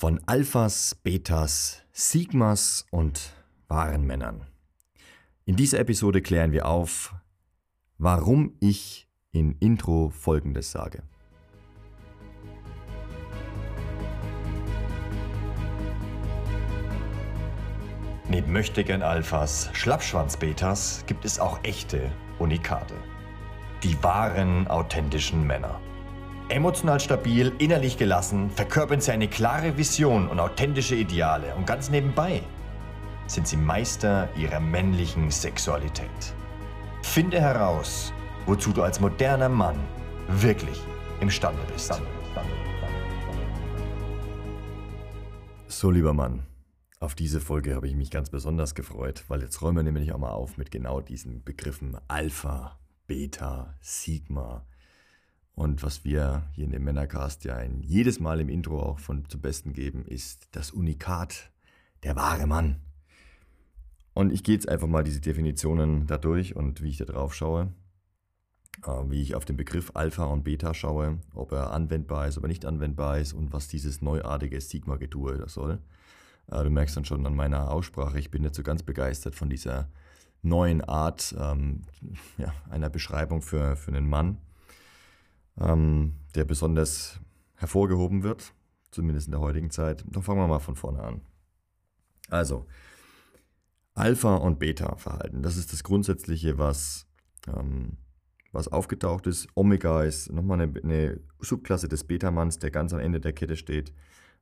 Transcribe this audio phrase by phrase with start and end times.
[0.00, 3.32] Von Alphas, Betas, Sigmas und
[3.66, 4.46] wahren Männern.
[5.44, 7.16] In dieser Episode klären wir auf,
[7.96, 11.02] warum ich in Intro Folgendes sage.
[18.28, 22.94] Neben Möchtegern Alphas, Schlappschwanz-Betas gibt es auch echte Unikate.
[23.82, 25.80] Die wahren, authentischen Männer.
[26.50, 32.42] Emotional stabil, innerlich gelassen, verkörpern sie eine klare Vision und authentische Ideale und ganz nebenbei
[33.26, 36.08] sind sie Meister ihrer männlichen Sexualität.
[37.02, 38.14] Finde heraus,
[38.46, 39.76] wozu du als moderner Mann
[40.28, 40.80] wirklich
[41.20, 42.00] imstande bist.
[45.66, 46.46] So, lieber Mann,
[46.98, 50.18] auf diese Folge habe ich mich ganz besonders gefreut, weil jetzt räumen wir nämlich auch
[50.18, 54.64] mal auf mit genau diesen Begriffen Alpha, Beta, Sigma,
[55.58, 59.28] und was wir hier in dem Männercast ja ein, jedes Mal im Intro auch von
[59.28, 61.50] zum Besten geben, ist das Unikat,
[62.04, 62.76] der wahre Mann.
[64.14, 67.34] Und ich gehe jetzt einfach mal diese Definitionen da durch und wie ich da drauf
[67.34, 67.72] schaue,
[68.86, 72.44] äh, wie ich auf den Begriff Alpha und Beta schaue, ob er anwendbar ist, ob
[72.44, 75.80] er nicht anwendbar ist und was dieses neuartige Sigma-Getue soll.
[76.52, 79.50] Äh, du merkst dann schon an meiner Aussprache, ich bin nicht so ganz begeistert von
[79.50, 79.88] dieser
[80.40, 81.82] neuen Art ähm,
[82.36, 84.38] ja, einer Beschreibung für, für einen Mann
[85.60, 87.20] ähm, der besonders
[87.54, 88.52] hervorgehoben wird,
[88.90, 90.04] zumindest in der heutigen Zeit.
[90.06, 91.20] Dann fangen wir mal von vorne an.
[92.30, 92.66] Also,
[93.94, 97.06] Alpha- und Beta-Verhalten, das ist das Grundsätzliche, was,
[97.48, 97.96] ähm,
[98.52, 99.48] was aufgetaucht ist.
[99.54, 103.92] Omega ist nochmal eine, eine Subklasse des Beta-Manns, der ganz am Ende der Kette steht.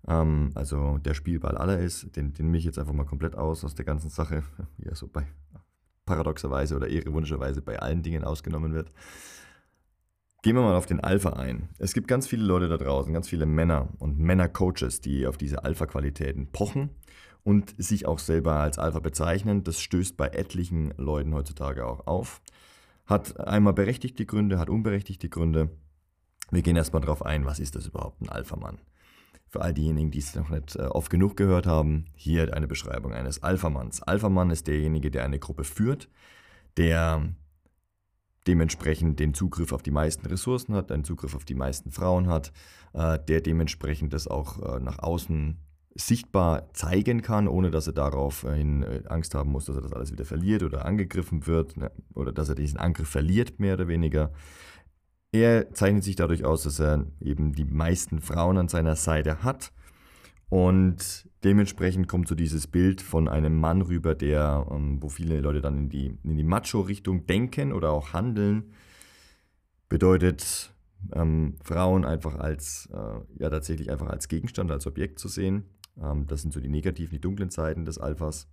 [0.07, 2.15] Ähm, also der Spielball aller ist.
[2.17, 4.43] Den, den ich jetzt einfach mal komplett aus aus der ganzen Sache,
[4.77, 5.27] wie er so bei
[6.05, 8.93] paradoxerweise oder ironischeweise bei allen Dingen ausgenommen wird.
[10.43, 11.71] Gehen wir mal auf den Alpha ein.
[11.79, 15.65] Es gibt ganz viele Leute da draußen, ganz viele Männer und Männercoaches, die auf diese
[15.65, 16.91] Alpha-Qualitäten pochen
[17.43, 19.65] und sich auch selber als Alpha bezeichnen.
[19.65, 22.41] Das stößt bei etlichen Leuten heutzutage auch auf.
[23.07, 25.71] Hat einmal berechtigte Gründe, hat unberechtigte Gründe.
[26.51, 28.79] Wir gehen erstmal darauf ein, was ist das überhaupt ein Alpha-Mann?
[29.49, 33.13] Für all diejenigen, die es noch nicht äh, oft genug gehört haben, hier eine Beschreibung
[33.13, 34.03] eines Alpha-Manns.
[34.03, 36.09] Alpha-Mann ist derjenige, der eine Gruppe führt,
[36.77, 37.33] der
[38.47, 42.53] dementsprechend den Zugriff auf die meisten Ressourcen hat, einen Zugriff auf die meisten Frauen hat,
[42.93, 45.59] äh, der dementsprechend das auch äh, nach außen
[45.95, 50.13] sichtbar zeigen kann, ohne dass er daraufhin äh, Angst haben muss, dass er das alles
[50.13, 54.33] wieder verliert oder angegriffen wird ne, oder dass er diesen Angriff verliert, mehr oder weniger.
[55.33, 59.73] Er zeichnet sich dadurch aus, dass er eben die meisten Frauen an seiner Seite hat
[60.49, 65.61] und dementsprechend kommt so dieses Bild von einem Mann rüber, der, ähm, wo viele Leute
[65.61, 68.73] dann in die, in die Macho-Richtung denken oder auch handeln.
[69.89, 70.75] Bedeutet,
[71.13, 75.65] ähm, Frauen einfach als, äh, ja tatsächlich einfach als Gegenstand, als Objekt zu sehen.
[76.03, 78.49] Ähm, das sind so die negativen, die dunklen Seiten des Alphas.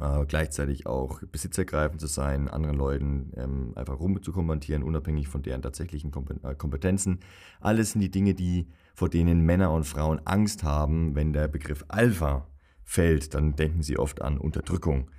[0.00, 6.12] Äh, gleichzeitig auch besitzergreifend zu sein, anderen Leuten ähm, einfach rumzukommandieren, unabhängig von deren tatsächlichen
[6.42, 7.18] äh, Kompetenzen.
[7.60, 11.84] Alles sind die Dinge, die, vor denen Männer und Frauen Angst haben, wenn der Begriff
[11.88, 12.46] Alpha
[12.84, 15.10] fällt, dann denken sie oft an Unterdrückung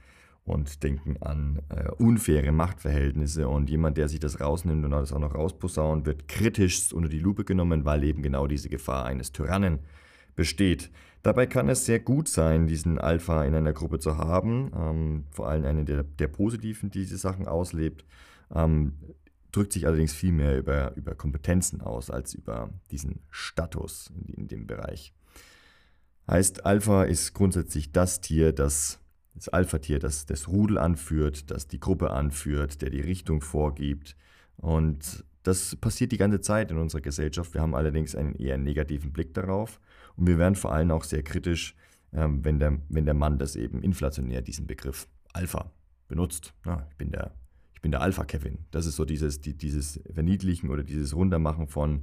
[0.46, 5.20] und denken an äh, unfaire Machtverhältnisse und jemand, der sich das rausnimmt und das auch
[5.20, 9.80] noch rausposaunt, wird kritisch unter die Lupe genommen, weil eben genau diese Gefahr eines Tyrannen
[10.36, 10.92] besteht.
[11.24, 15.48] Dabei kann es sehr gut sein, diesen Alpha in einer Gruppe zu haben, ähm, vor
[15.50, 18.06] allem einen der, der Positiven, die diese Sachen auslebt,
[18.54, 18.94] ähm,
[19.56, 24.48] drückt sich allerdings viel mehr über, über Kompetenzen aus als über diesen Status in, in
[24.48, 25.14] dem Bereich.
[26.28, 29.00] Heißt, Alpha ist grundsätzlich das Tier, das
[29.36, 34.16] das Alpha-Tier, das das Rudel anführt, das die Gruppe anführt, der die Richtung vorgibt.
[34.58, 37.54] Und das passiert die ganze Zeit in unserer Gesellschaft.
[37.54, 39.80] Wir haben allerdings einen eher negativen Blick darauf
[40.16, 41.76] und wir werden vor allem auch sehr kritisch,
[42.14, 45.72] ähm, wenn, der, wenn der Mann das eben inflationär, diesen Begriff Alpha
[46.08, 46.54] benutzt.
[46.66, 47.36] Ja, ich bin der,
[47.86, 48.66] bin der Alpha-Kevin.
[48.72, 52.02] Das ist so dieses, die, dieses Verniedlichen oder dieses Runtermachen von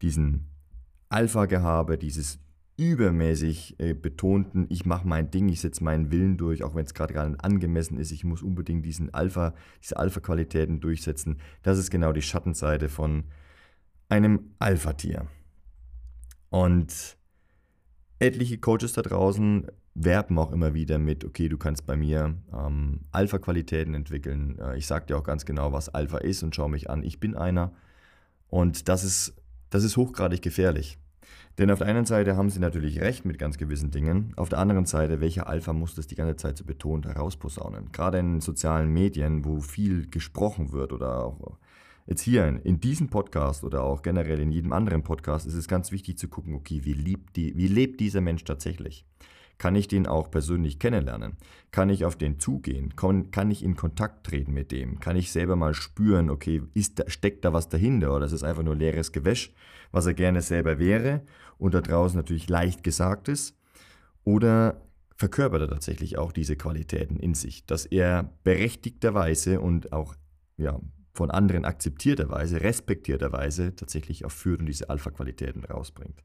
[0.00, 0.46] diesem
[1.10, 2.38] Alpha-Gehabe, dieses
[2.78, 6.94] übermäßig äh, betonten, ich mache mein Ding, ich setze meinen Willen durch, auch wenn es
[6.94, 9.52] gerade gar nicht angemessen ist, ich muss unbedingt diesen Alpha,
[9.82, 11.36] diese Alpha-Qualitäten durchsetzen.
[11.62, 13.24] Das ist genau die Schattenseite von
[14.08, 15.26] einem Alpha-Tier.
[16.48, 17.18] Und
[18.20, 19.66] etliche Coaches da draußen
[20.04, 24.58] werben auch immer wieder mit, okay, du kannst bei mir ähm, Alpha-Qualitäten entwickeln.
[24.58, 27.20] Äh, ich sage dir auch ganz genau, was Alpha ist und schau mich an, ich
[27.20, 27.72] bin einer.
[28.48, 29.34] Und das ist,
[29.70, 30.98] das ist hochgradig gefährlich.
[31.58, 34.58] Denn auf der einen Seite haben sie natürlich recht mit ganz gewissen Dingen, auf der
[34.58, 37.92] anderen Seite, welcher Alpha muss das die ganze Zeit so betont herausposaunen?
[37.92, 41.58] Gerade in sozialen Medien, wo viel gesprochen wird oder auch
[42.10, 45.68] Jetzt hier in, in diesem Podcast oder auch generell in jedem anderen Podcast ist es
[45.68, 49.04] ganz wichtig zu gucken, okay, wie, lebt die, wie lebt dieser Mensch tatsächlich?
[49.60, 51.36] Kann ich den auch persönlich kennenlernen?
[51.70, 52.96] Kann ich auf den zugehen?
[52.96, 55.00] Kann, ich in Kontakt treten mit dem?
[55.00, 56.62] Kann ich selber mal spüren, okay,
[56.94, 59.52] da, steckt da was dahinter oder ist es einfach nur leeres Gewäsch,
[59.92, 61.20] was er gerne selber wäre
[61.58, 63.54] und da draußen natürlich leicht gesagt ist?
[64.24, 64.80] Oder
[65.14, 70.14] verkörpert er tatsächlich auch diese Qualitäten in sich, dass er berechtigterweise und auch
[70.56, 70.80] ja,
[71.12, 76.22] von anderen akzeptierterweise, respektierterweise tatsächlich auch führt und diese Alpha-Qualitäten rausbringt.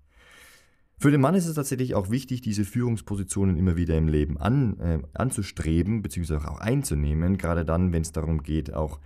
[0.98, 4.80] Für den Mann ist es tatsächlich auch wichtig, diese Führungspositionen immer wieder im Leben an,
[4.80, 9.00] äh, anzustreben, beziehungsweise auch einzunehmen, gerade dann, wenn es darum geht, auch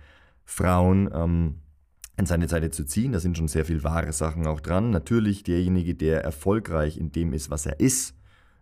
[0.44, 1.56] Frauen ähm,
[2.16, 3.12] an seine Seite zu ziehen.
[3.12, 4.90] Da sind schon sehr viel wahre Sachen auch dran.
[4.90, 8.14] Natürlich derjenige, der erfolgreich in dem ist, was er ist,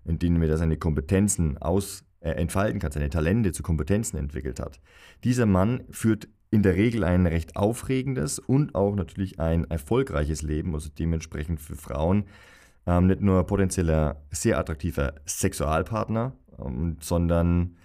[0.04, 4.80] in dem er seine Kompetenzen aus, äh, entfalten kann, seine Talente zu Kompetenzen entwickelt hat.
[5.22, 10.74] Dieser Mann führt in der Regel ein recht aufregendes und auch natürlich ein erfolgreiches Leben,
[10.74, 12.24] also dementsprechend für Frauen
[12.88, 17.76] ähm, nicht nur potenzieller sehr attraktiver Sexualpartner, ähm, sondern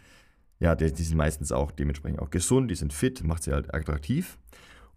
[0.59, 3.73] ja, die, die, sind meistens auch dementsprechend auch gesund, die sind fit, macht sie halt
[3.73, 4.37] attraktiv.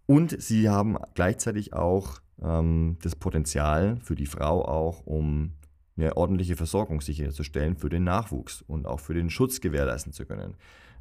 [0.05, 5.51] Und sie haben gleichzeitig auch ähm, das Potenzial für die Frau auch, um
[5.97, 10.55] eine ordentliche Versorgung sicherzustellen für den Nachwuchs und auch für den Schutz gewährleisten zu können.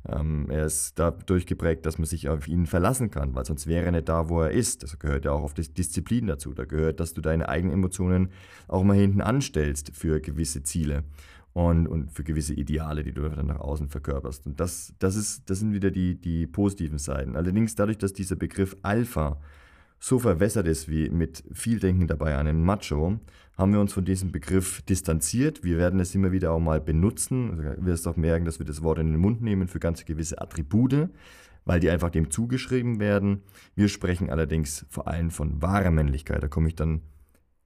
[0.08, 3.86] Ähm, er ist dadurch geprägt, dass man sich auf ihn verlassen kann, weil sonst wäre
[3.86, 4.82] er nicht da, wo er ist.
[4.82, 6.54] Das gehört ja auch auf die Disziplin dazu.
[6.54, 8.30] Da gehört, dass du deine eigenen Emotionen
[8.68, 11.04] auch mal hinten anstellst für gewisse Ziele
[11.52, 14.46] und, und für gewisse Ideale, die du dann nach außen verkörperst.
[14.46, 17.34] Und das, das, ist, das sind wieder die, die positiven Seiten.
[17.34, 19.40] Allerdings dadurch, dass dieser Begriff Alpha
[19.98, 23.18] so verwässert ist wie mit viel Denken dabei an einem Macho,
[23.56, 25.64] haben wir uns von diesem Begriff distanziert.
[25.64, 27.50] Wir werden es immer wieder auch mal benutzen.
[27.50, 30.04] Also, du wirst auch merken, dass wir das Wort in den Mund nehmen für ganz
[30.04, 31.08] gewisse Attribute,
[31.64, 33.42] weil die einfach dem zugeschrieben werden.
[33.74, 36.42] Wir sprechen allerdings vor allem von wahrer Männlichkeit.
[36.42, 37.00] Da komme ich dann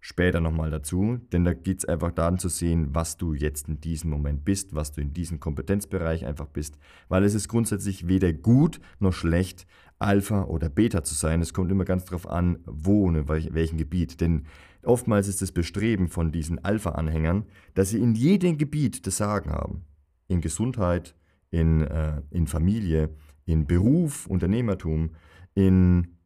[0.01, 3.81] später nochmal dazu, denn da geht es einfach daran zu sehen, was du jetzt in
[3.81, 8.33] diesem Moment bist, was du in diesem Kompetenzbereich einfach bist, weil es ist grundsätzlich weder
[8.33, 9.67] gut noch schlecht,
[9.99, 11.43] Alpha oder Beta zu sein.
[11.43, 14.47] Es kommt immer ganz darauf an, wo und in welchem Gebiet, denn
[14.83, 17.45] oftmals ist das Bestreben von diesen Alpha-Anhängern,
[17.75, 19.85] dass sie in jedem Gebiet das Sagen haben.
[20.27, 21.15] In Gesundheit,
[21.51, 23.11] in, äh, in Familie,
[23.45, 25.11] in Beruf, Unternehmertum,
[25.55, 26.17] in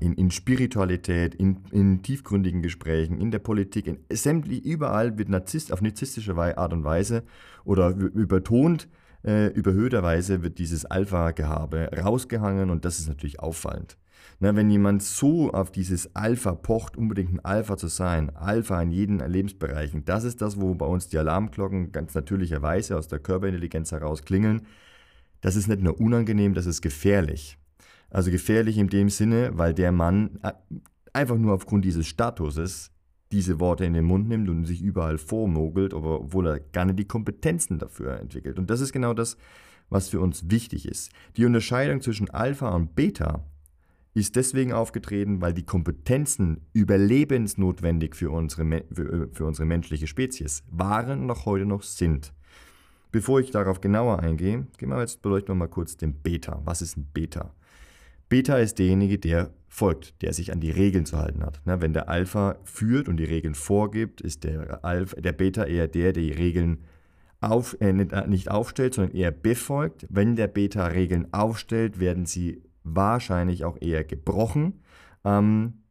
[0.00, 5.72] in, in Spiritualität, in, in tiefgründigen Gesprächen, in der Politik, in sämtlich, überall wird narzisst,
[5.72, 7.22] auf narzisstische Art und Weise
[7.64, 8.88] oder übertont,
[9.24, 13.98] äh, überhöhter Weise wird dieses Alpha-Gehabe rausgehangen und das ist natürlich auffallend.
[14.40, 18.92] Na, wenn jemand so auf dieses Alpha pocht, unbedingt ein Alpha zu sein, Alpha in
[18.92, 23.90] jeden Lebensbereichen, das ist das, wo bei uns die Alarmglocken ganz natürlicherweise aus der Körperintelligenz
[23.90, 24.62] heraus klingeln.
[25.40, 27.58] Das ist nicht nur unangenehm, das ist gefährlich.
[28.10, 30.52] Also gefährlich in dem Sinne, weil der Mann äh,
[31.12, 32.90] einfach nur aufgrund dieses Statuses
[33.32, 37.06] diese Worte in den Mund nimmt und sich überall vormogelt, obwohl er gar nicht die
[37.06, 38.58] Kompetenzen dafür entwickelt.
[38.58, 39.36] Und das ist genau das,
[39.90, 41.10] was für uns wichtig ist.
[41.36, 43.44] Die Unterscheidung zwischen Alpha und Beta
[44.14, 51.22] ist deswegen aufgetreten, weil die Kompetenzen überlebensnotwendig für unsere, für, für unsere menschliche Spezies waren
[51.22, 52.32] und auch heute noch sind.
[53.12, 56.60] Bevor ich darauf genauer eingehe, gehen wir jetzt beleuchten wir mal kurz den Beta.
[56.64, 57.54] Was ist ein Beta?
[58.28, 61.60] Beta ist derjenige, der folgt, der sich an die Regeln zu halten hat.
[61.64, 65.88] Na, wenn der Alpha führt und die Regeln vorgibt, ist der, Alpha, der Beta eher
[65.88, 66.84] der, der die Regeln
[67.40, 70.06] auf, äh, nicht aufstellt, sondern eher befolgt.
[70.10, 74.80] Wenn der Beta Regeln aufstellt, werden sie wahrscheinlich auch eher gebrochen,
[75.24, 75.84] ähm,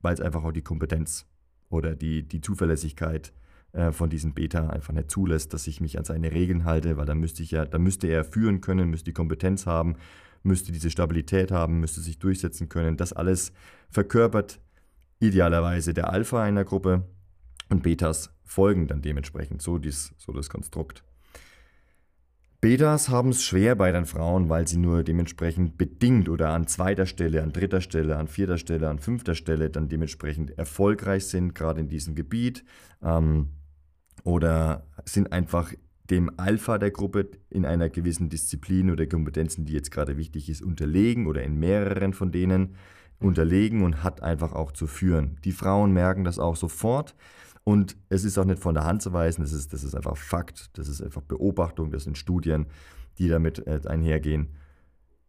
[0.00, 1.26] weil es einfach auch die Kompetenz
[1.70, 3.32] oder die, die Zuverlässigkeit
[3.72, 7.06] äh, von diesem Beta einfach nicht zulässt, dass ich mich an seine Regeln halte, weil
[7.06, 9.96] dann müsste ich ja, dann müsste er führen können, müsste die Kompetenz haben
[10.42, 12.96] müsste diese Stabilität haben, müsste sich durchsetzen können.
[12.96, 13.52] Das alles
[13.90, 14.60] verkörpert
[15.20, 17.06] idealerweise der Alpha einer Gruppe
[17.68, 21.04] und Betas folgen dann dementsprechend so, dies, so das Konstrukt.
[22.60, 27.06] Betas haben es schwer bei den Frauen, weil sie nur dementsprechend bedingt oder an zweiter
[27.06, 31.80] Stelle, an dritter Stelle, an vierter Stelle, an fünfter Stelle dann dementsprechend erfolgreich sind, gerade
[31.80, 32.64] in diesem Gebiet.
[33.02, 33.48] Ähm,
[34.22, 35.72] oder sind einfach
[36.12, 40.60] dem Alpha der Gruppe in einer gewissen Disziplin oder Kompetenzen, die jetzt gerade wichtig ist,
[40.60, 42.74] unterlegen oder in mehreren von denen
[43.18, 45.38] unterlegen und hat einfach auch zu führen.
[45.44, 47.14] Die Frauen merken das auch sofort
[47.64, 50.18] und es ist auch nicht von der Hand zu weisen, das ist, das ist einfach
[50.18, 52.66] Fakt, das ist einfach Beobachtung, das sind Studien,
[53.16, 54.48] die damit äh, einhergehen,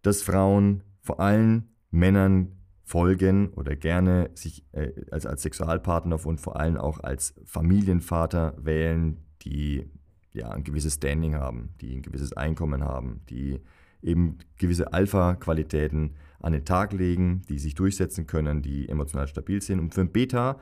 [0.01, 6.59] dass Frauen vor allem Männern folgen oder gerne sich äh, als, als Sexualpartner und vor
[6.59, 9.89] allem auch als Familienvater wählen, die
[10.33, 13.59] ja, ein gewisses Standing haben, die ein gewisses Einkommen haben, die
[14.01, 19.79] eben gewisse Alpha-Qualitäten an den Tag legen, die sich durchsetzen können, die emotional stabil sind.
[19.79, 20.59] Und für ein Beta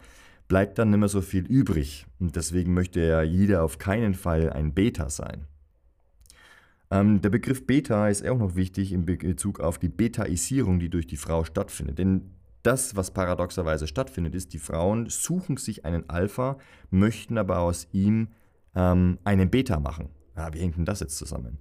[0.48, 2.06] bleibt dann nicht mehr so viel übrig.
[2.20, 5.48] Und deswegen möchte ja jeder auf keinen Fall ein Beta sein.
[6.92, 11.08] Ähm, der Begriff Beta ist auch noch wichtig in Bezug auf die Betaisierung, die durch
[11.08, 11.98] die Frau stattfindet.
[11.98, 12.32] Denn
[12.64, 16.60] das, was paradoxerweise stattfindet, ist, die Frauen suchen sich einen Alpha,
[16.92, 18.28] möchten aber aus ihm
[18.76, 20.10] ähm, einen Beta machen.
[20.36, 21.60] Ja, wie hängt denn das jetzt zusammen?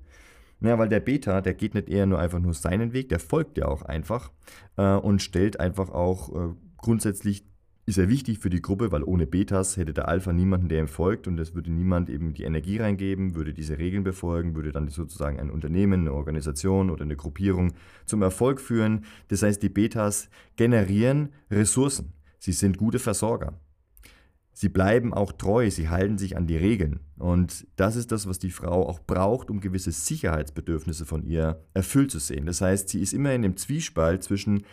[0.60, 3.56] Ja, weil der Beta, der geht nicht eher nur einfach nur seinen Weg, der folgt
[3.56, 4.30] ja auch einfach
[4.76, 7.46] äh, und stellt einfach auch äh, grundsätzlich
[7.86, 10.86] ist er wichtig für die Gruppe, weil ohne Betas hätte der Alpha niemanden, der ihm
[10.86, 14.88] folgt und es würde niemand eben die Energie reingeben, würde diese Regeln befolgen, würde dann
[14.88, 17.72] sozusagen ein Unternehmen, eine Organisation oder eine Gruppierung
[18.06, 19.04] zum Erfolg führen.
[19.28, 22.12] Das heißt, die Betas generieren Ressourcen.
[22.38, 23.58] Sie sind gute Versorger.
[24.52, 27.00] Sie bleiben auch treu, sie halten sich an die Regeln.
[27.18, 32.10] Und das ist das, was die Frau auch braucht, um gewisse Sicherheitsbedürfnisse von ihr erfüllt
[32.10, 32.46] zu sehen.
[32.46, 34.64] Das heißt, sie ist immer in dem Zwiespalt zwischen,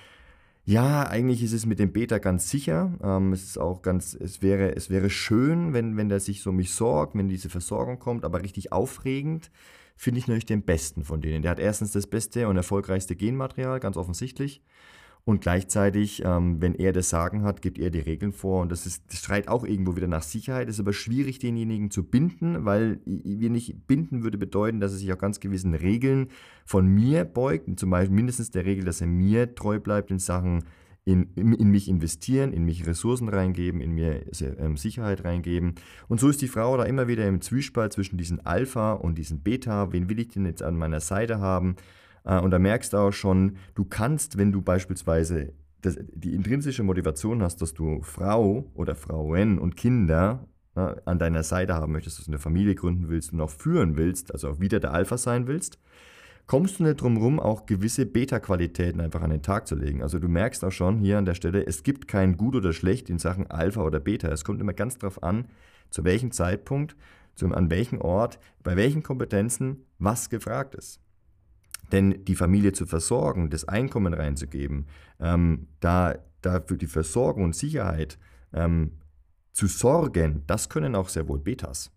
[0.65, 2.91] ja, eigentlich ist es mit dem Beta ganz sicher.
[3.01, 6.51] Ähm, es ist auch ganz, es wäre, es wäre schön, wenn, wenn der sich so
[6.51, 9.51] mich sorgt, wenn diese Versorgung kommt, aber richtig aufregend
[9.95, 11.41] finde ich natürlich den besten von denen.
[11.41, 14.61] Der hat erstens das beste und erfolgreichste Genmaterial, ganz offensichtlich.
[15.27, 18.61] Und gleichzeitig, ähm, wenn er das Sagen hat, gibt er die Regeln vor.
[18.61, 20.69] Und das, ist, das schreit auch irgendwo wieder nach Sicherheit.
[20.69, 24.99] Es ist aber schwierig, denjenigen zu binden, weil wir nicht binden würde bedeuten, dass er
[24.99, 26.29] sich auch ganz gewissen Regeln
[26.63, 27.77] von mir beugt.
[27.77, 30.63] Zum Beispiel mindestens der Regel, dass er mir treu bleibt in Sachen
[31.03, 34.21] in, in, in, mich investieren, in mich Ressourcen reingeben, in mir
[34.59, 35.75] ähm, Sicherheit reingeben.
[36.07, 39.41] Und so ist die Frau da immer wieder im Zwiespalt zwischen diesem Alpha und diesem
[39.41, 39.91] Beta.
[39.91, 41.75] Wen will ich denn jetzt an meiner Seite haben?
[42.27, 46.83] Äh, und da merkst du auch schon, du kannst, wenn du beispielsweise das, die intrinsische
[46.83, 51.93] Motivation hast, dass du Frau oder Frauen und Kinder na, ne, an deiner Seite haben
[51.93, 54.93] möchtest, dass du eine Familie gründen willst und auch führen willst, also auch wieder der
[54.93, 55.79] Alpha sein willst,
[56.45, 60.01] kommst du nicht drum rum, auch gewisse Beta-Qualitäten einfach an den Tag zu legen.
[60.01, 63.09] Also du merkst auch schon hier an der Stelle, es gibt kein Gut oder Schlecht
[63.09, 64.29] in Sachen Alpha oder Beta.
[64.29, 65.45] Es kommt immer ganz darauf an,
[65.89, 66.95] zu welchem Zeitpunkt,
[67.35, 71.01] zu, an welchem Ort, bei welchen Kompetenzen was gefragt ist.
[71.91, 74.87] Denn die Familie zu versorgen, das Einkommen reinzugeben,
[75.19, 78.17] ähm, da, da für die Versorgung und Sicherheit
[78.53, 78.91] ähm,
[79.53, 81.91] zu sorgen, das können auch sehr wohl Betas.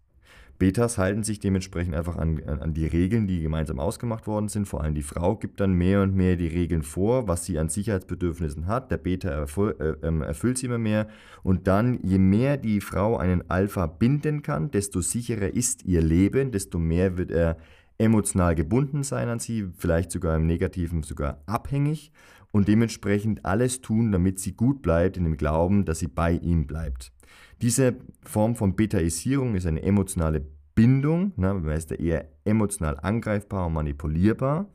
[0.61, 4.69] Betas halten sich dementsprechend einfach an, an, die Regeln, die gemeinsam ausgemacht worden sind.
[4.69, 7.71] Vor allem die Frau gibt dann mehr und mehr die Regeln vor, was sie an
[7.71, 8.91] Sicherheitsbedürfnissen hat.
[8.91, 11.09] Der Beta erfüll, äh, ähm, erfüllt sie immer mehr.
[11.43, 16.53] Und dann, je mehr die Frau einen Alpha binden kann, desto sicherer ist ihr Leben,
[16.53, 17.57] desto mehr wird er
[18.01, 22.13] emotional gebunden sein an sie, vielleicht sogar im Negativen sogar abhängig
[22.51, 26.67] und dementsprechend alles tun, damit sie gut bleibt in dem Glauben, dass sie bei ihm
[26.67, 27.13] bleibt.
[27.61, 33.75] Diese Form von Betaisierung ist eine emotionale Bindung, ne, man ist eher emotional angreifbar und
[33.75, 34.71] manipulierbar.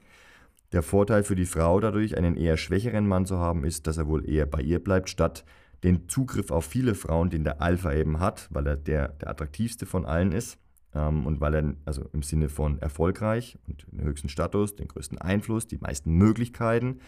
[0.72, 4.08] Der Vorteil für die Frau dadurch, einen eher schwächeren Mann zu haben, ist, dass er
[4.08, 5.46] wohl eher bei ihr bleibt, statt
[5.84, 9.86] den Zugriff auf viele Frauen, den der Alpha eben hat, weil er der, der attraktivste
[9.86, 10.60] von allen ist
[10.98, 15.68] und weil er also im Sinne von erfolgreich und den höchsten Status, den größten Einfluss,
[15.68, 17.00] die meisten Möglichkeiten,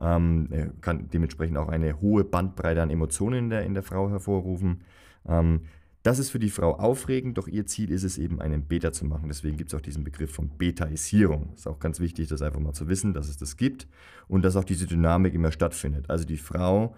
[0.00, 0.48] ähm,
[0.80, 4.82] kann dementsprechend auch eine hohe Bandbreite an Emotionen in der, in der Frau hervorrufen.
[5.26, 5.62] Ähm,
[6.02, 9.04] das ist für die Frau aufregend, doch ihr Ziel ist es eben, einen Beta zu
[9.04, 9.28] machen.
[9.28, 11.52] Deswegen gibt es auch diesen Begriff von Betaisierung.
[11.54, 13.86] Ist auch ganz wichtig, das einfach mal zu wissen, dass es das gibt
[14.26, 16.10] und dass auch diese Dynamik immer stattfindet.
[16.10, 16.96] Also die Frau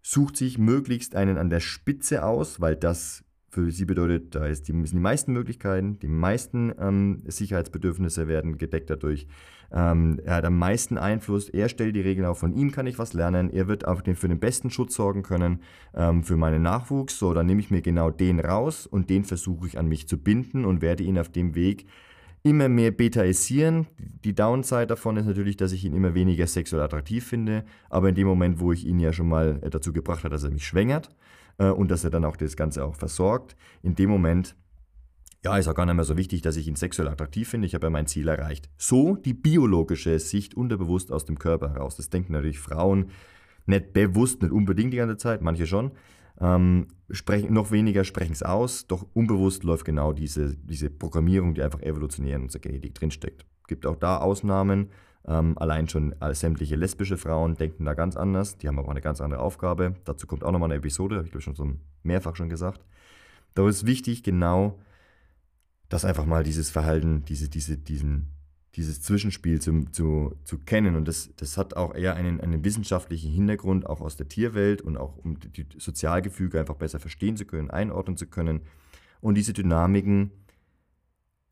[0.00, 4.68] sucht sich möglichst einen an der Spitze aus, weil das für sie bedeutet, da ist
[4.68, 9.26] die, sind die meisten Möglichkeiten, die meisten ähm, Sicherheitsbedürfnisse werden gedeckt dadurch.
[9.72, 12.98] Ähm, er hat am meisten Einfluss, er stellt die Regeln auf, von ihm kann ich
[12.98, 15.62] was lernen, er wird auf den, für den besten Schutz sorgen können
[15.94, 17.18] ähm, für meinen Nachwuchs.
[17.18, 20.16] So, dann nehme ich mir genau den raus und den versuche ich an mich zu
[20.16, 21.86] binden und werde ihn auf dem Weg
[22.42, 23.88] immer mehr betaisieren.
[24.24, 28.14] Die Downside davon ist natürlich, dass ich ihn immer weniger sexuell attraktiv finde, aber in
[28.14, 30.66] dem Moment, wo ich ihn ja schon mal äh, dazu gebracht habe, dass er mich
[30.66, 31.10] schwängert,
[31.60, 33.54] äh, und dass er dann auch das Ganze auch versorgt.
[33.82, 34.56] In dem Moment,
[35.44, 37.66] ja, ist auch gar nicht mehr so wichtig, dass ich ihn sexuell attraktiv finde.
[37.66, 38.68] Ich habe ja mein Ziel erreicht.
[38.76, 41.96] So die biologische Sicht unterbewusst aus dem Körper heraus.
[41.96, 43.10] Das denken natürlich Frauen
[43.66, 45.92] nicht bewusst, nicht unbedingt die ganze Zeit, manche schon.
[46.40, 51.62] Ähm, sprechen, noch weniger sprechen es aus, doch unbewusst läuft genau diese, diese Programmierung, die
[51.62, 53.44] einfach evolutionär in unserer Genetik drinsteckt.
[53.68, 54.88] Gibt auch da Ausnahmen,
[55.26, 58.56] ähm, allein schon sämtliche lesbische Frauen denken da ganz anders.
[58.58, 59.94] Die haben aber eine ganz andere Aufgabe.
[60.04, 61.70] Dazu kommt auch nochmal eine Episode, habe ich glaube schon so
[62.02, 62.80] mehrfach schon gesagt.
[63.54, 64.78] Da ist wichtig, genau,
[65.88, 68.28] dass einfach mal dieses Verhalten, diese, diese, diesen,
[68.76, 70.94] dieses Zwischenspiel zu, zu, zu kennen.
[70.94, 74.96] Und das, das hat auch eher einen, einen wissenschaftlichen Hintergrund, auch aus der Tierwelt und
[74.96, 78.60] auch um die Sozialgefüge einfach besser verstehen zu können, einordnen zu können.
[79.20, 80.30] Und diese Dynamiken,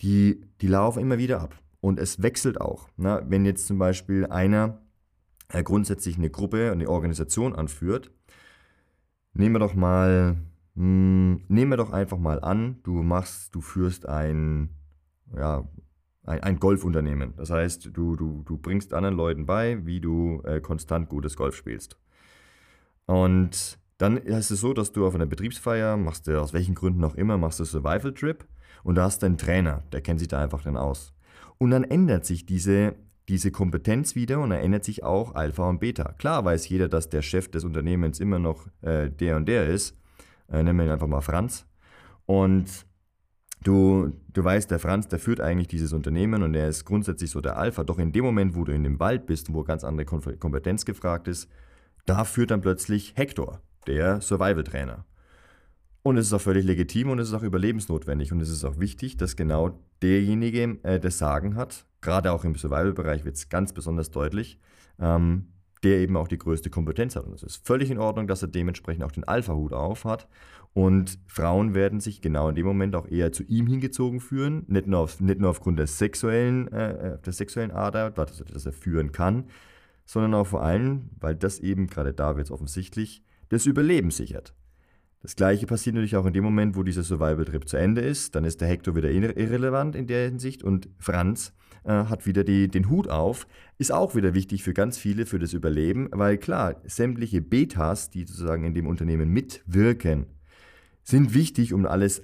[0.00, 1.60] die, die laufen immer wieder ab.
[1.80, 2.88] Und es wechselt auch.
[2.96, 3.24] Ne?
[3.28, 4.80] Wenn jetzt zum Beispiel einer
[5.48, 8.10] äh, grundsätzlich eine Gruppe, eine Organisation anführt,
[9.32, 10.36] nehmen wir doch mal,
[10.74, 14.70] mh, hm, nehmen wir doch einfach mal an, du machst, du führst ein,
[15.34, 15.68] ja,
[16.24, 17.34] ein, ein Golfunternehmen.
[17.36, 21.54] Das heißt, du, du, du bringst anderen Leuten bei, wie du äh, konstant gutes Golf
[21.56, 21.96] spielst.
[23.06, 27.14] Und dann ist es so, dass du auf einer Betriebsfeier, machst aus welchen Gründen auch
[27.14, 28.46] immer, machst du Survival Trip
[28.84, 31.14] und da hast du einen Trainer, der kennt sich da einfach dann aus.
[31.58, 32.94] Und dann ändert sich diese,
[33.28, 36.12] diese Kompetenz wieder und dann ändert sich auch Alpha und Beta.
[36.18, 39.98] Klar weiß jeder, dass der Chef des Unternehmens immer noch äh, der und der ist.
[40.50, 41.66] Äh, nennen wir ihn einfach mal Franz.
[42.26, 42.86] Und
[43.62, 47.40] du, du weißt, der Franz, der führt eigentlich dieses Unternehmen und er ist grundsätzlich so
[47.40, 47.84] der Alpha.
[47.84, 51.28] Doch in dem Moment, wo du in dem Wald bist, wo ganz andere Kompetenz gefragt
[51.28, 51.48] ist,
[52.06, 55.04] da führt dann plötzlich Hector, der Survival-Trainer.
[56.08, 58.32] Und es ist auch völlig legitim und es ist auch überlebensnotwendig.
[58.32, 61.84] Und es ist auch wichtig, dass genau derjenige äh, das Sagen hat.
[62.00, 64.58] Gerade auch im Survival-Bereich wird es ganz besonders deutlich,
[64.98, 65.48] ähm,
[65.82, 67.26] der eben auch die größte Kompetenz hat.
[67.26, 70.28] Und es ist völlig in Ordnung, dass er dementsprechend auch den Alpha-Hut auf hat.
[70.72, 74.64] Und Frauen werden sich genau in dem Moment auch eher zu ihm hingezogen fühlen.
[74.66, 78.64] Nicht nur, auf, nicht nur aufgrund der sexuellen, äh, äh der sexuellen Ader, dass, dass
[78.64, 79.44] er führen kann,
[80.06, 84.54] sondern auch vor allem, weil das eben, gerade da wird es offensichtlich, das Überleben sichert.
[85.20, 88.34] Das gleiche passiert natürlich auch in dem Moment, wo dieser Survival-Trip zu Ende ist.
[88.34, 91.52] Dann ist der Hector wieder irrelevant in der Hinsicht und Franz
[91.84, 93.46] äh, hat wieder die, den Hut auf.
[93.78, 98.24] Ist auch wieder wichtig für ganz viele für das Überleben, weil klar, sämtliche Betas, die
[98.24, 100.26] sozusagen in dem Unternehmen mitwirken,
[101.02, 102.22] sind wichtig, um alles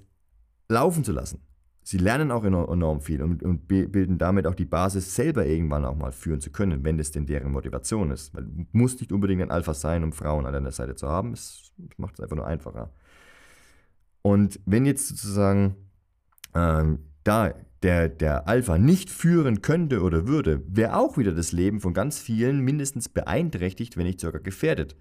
[0.69, 1.41] laufen zu lassen
[1.85, 5.95] sie lernen auch enorm viel und, und, bilden damit auch die Basis, selber irgendwann auch
[5.95, 8.35] mal führen zu können, wenn das denn deren Motivation ist.
[8.35, 11.35] Weil du musst nicht unbedingt ein Alpha sein, um Frauen an deiner Seite zu haben.
[11.35, 12.91] Es macht es einfach nur einfacher.
[14.23, 15.77] Und wenn jetzt sozusagen
[16.55, 21.81] ähm, da der, der Alpha nicht führen könnte oder würde, wäre auch wieder das Leben
[21.81, 24.97] von ganz vielen mindestens beeinträchtigt, wenn nicht sogar gefährdet.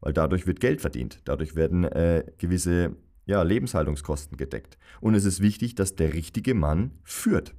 [0.00, 1.20] Weil dadurch wird Geld verdient.
[1.26, 4.78] Dadurch werden äh, gewisse ja, Lebenshaltungskosten gedeckt.
[5.00, 7.54] Und es ist wichtig, dass der richtige Mann führt.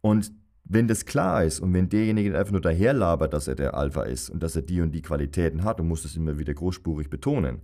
[0.00, 0.32] Und
[0.64, 4.30] wenn das klar ist und wenn derjenige einfach nur daherlabert, dass er der Alpha ist
[4.30, 7.62] und dass er die und die Qualitäten hat und muss das immer wieder großspurig betonen,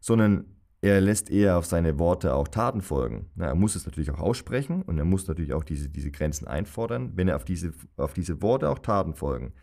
[0.00, 0.44] sondern
[0.82, 3.30] er lässt eher auf seine Worte auch Taten folgen.
[3.36, 6.46] Na, er muss es natürlich auch aussprechen und er muss natürlich auch diese, diese Grenzen
[6.46, 7.12] einfordern.
[7.14, 9.54] Wenn er auf diese, auf diese Worte auch Taten folgen,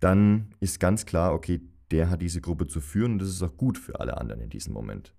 [0.00, 1.60] dann ist ganz klar, okay,
[1.92, 4.50] der hat diese Gruppe zu führen und das ist auch gut für alle anderen in
[4.50, 5.14] diesem Moment.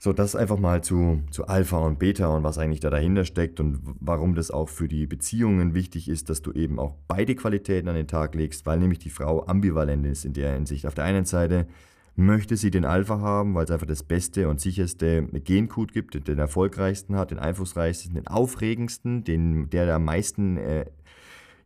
[0.00, 3.58] So, das einfach mal zu, zu Alpha und Beta und was eigentlich da dahinter steckt
[3.58, 7.88] und warum das auch für die Beziehungen wichtig ist, dass du eben auch beide Qualitäten
[7.88, 10.86] an den Tag legst, weil nämlich die Frau ambivalent ist in der Hinsicht.
[10.86, 11.66] Auf der einen Seite
[12.14, 16.38] möchte sie den Alpha haben, weil es einfach das beste und sicherste Gencode gibt, den
[16.38, 20.86] erfolgreichsten hat, den einflussreichsten, den aufregendsten, den, der am meisten äh,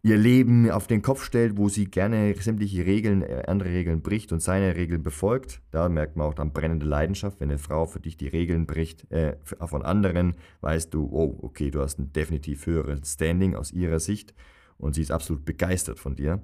[0.03, 4.33] ihr Leben auf den Kopf stellt, wo sie gerne sämtliche Regeln, äh, andere Regeln bricht
[4.33, 5.63] und seine Regeln befolgt.
[5.71, 9.11] Da merkt man auch dann brennende Leidenschaft, wenn eine Frau für dich die Regeln bricht
[9.13, 14.01] äh, von anderen, weißt du, oh, okay, du hast ein definitiv höheres Standing aus ihrer
[14.01, 14.35] Sicht
[14.77, 16.43] und sie ist absolut begeistert von dir.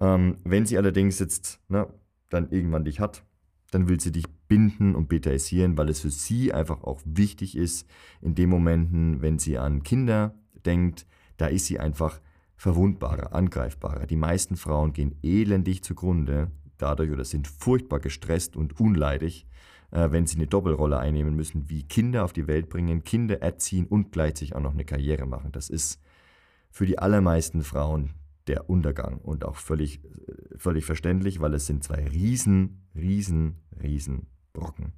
[0.00, 1.92] Ähm, wenn sie allerdings jetzt na,
[2.30, 3.22] dann irgendwann dich hat,
[3.70, 7.86] dann will sie dich binden und betaisieren, weil es für sie einfach auch wichtig ist,
[8.22, 11.06] in den Momenten, wenn sie an Kinder denkt,
[11.36, 12.20] da ist sie einfach
[12.62, 14.06] verwundbarer, angreifbarer.
[14.06, 19.48] Die meisten Frauen gehen elendig zugrunde dadurch oder sind furchtbar gestresst und unleidig,
[19.90, 23.86] äh, wenn sie eine Doppelrolle einnehmen müssen, wie Kinder auf die Welt bringen, Kinder erziehen
[23.88, 25.50] und gleichzeitig auch noch eine Karriere machen.
[25.50, 26.00] Das ist
[26.70, 28.10] für die allermeisten Frauen
[28.46, 34.28] der Untergang und auch völlig, äh, völlig verständlich, weil es sind zwei riesen, riesen, riesen
[34.52, 34.92] Brocken.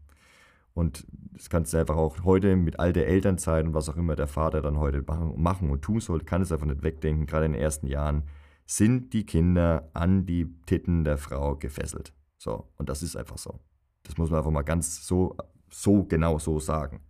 [0.75, 4.17] Und das kannst du einfach auch heute mit all der Elternzeit und was auch immer
[4.17, 5.05] der Vater dann heute
[5.37, 7.27] machen und tun soll, kann es einfach nicht wegdenken.
[7.27, 8.25] Gerade in den ersten Jahren
[8.67, 12.13] sind die Kinder an die Titten der Frau gefesselt.
[12.39, 13.61] So, und das ist einfach so.
[14.03, 15.37] Das muss man einfach mal ganz so,
[15.71, 17.01] so genau so sagen.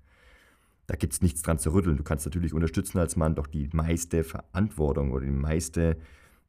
[0.86, 1.96] Da gibt es nichts dran zu rütteln.
[1.96, 5.96] Du kannst natürlich unterstützen als Mann, doch die meiste Verantwortung oder die meiste,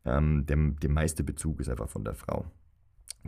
[0.03, 2.45] ähm, der, der meiste Bezug ist einfach von der Frau.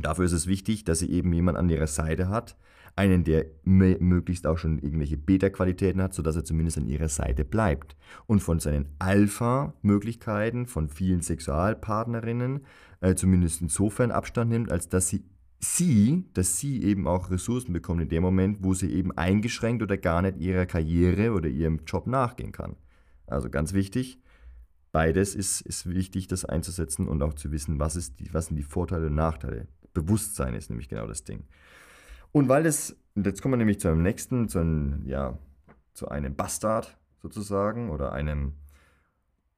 [0.02, 2.58] Dafür ist es wichtig, dass sie eben jemand an ihrer Seite hat,
[2.96, 7.96] einen, der möglichst auch schon irgendwelche Beta-Qualitäten hat, sodass er zumindest an ihrer Seite bleibt.
[8.26, 12.62] Und von seinen Alpha-Möglichkeiten von vielen Sexualpartnerinnen
[13.02, 15.24] äh, zumindest insofern Abstand nimmt, als dass sie
[15.60, 19.98] sie, dass sie eben auch Ressourcen bekommt in dem Moment, wo sie eben eingeschränkt oder
[19.98, 22.76] gar nicht ihrer Karriere oder ihrem Job nachgehen kann.
[23.26, 24.20] Also ganz wichtig,
[24.92, 28.58] beides ist, ist wichtig, das einzusetzen und auch zu wissen, was, ist die, was sind
[28.58, 29.68] die Vorteile und Nachteile.
[30.02, 31.44] Bewusstsein ist nämlich genau das Ding.
[32.32, 35.38] Und weil das, jetzt kommen wir nämlich zu einem nächsten, zu einem, ja,
[35.94, 38.54] zu einem Bastard sozusagen oder einem,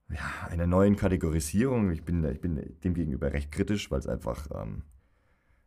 [0.09, 1.91] ja, einer neuen Kategorisierung.
[1.91, 4.83] Ich bin, ich bin dem gegenüber recht kritisch, weil es einfach ähm,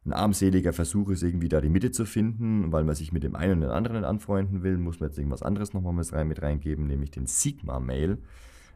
[0.06, 2.72] ein armseliger Versuch ist, irgendwie da die Mitte zu finden.
[2.72, 5.42] Weil man sich mit dem einen und den anderen anfreunden will, muss man jetzt irgendwas
[5.42, 8.18] anderes nochmal mit, rein, mit reingeben, nämlich den Sigma-Mail.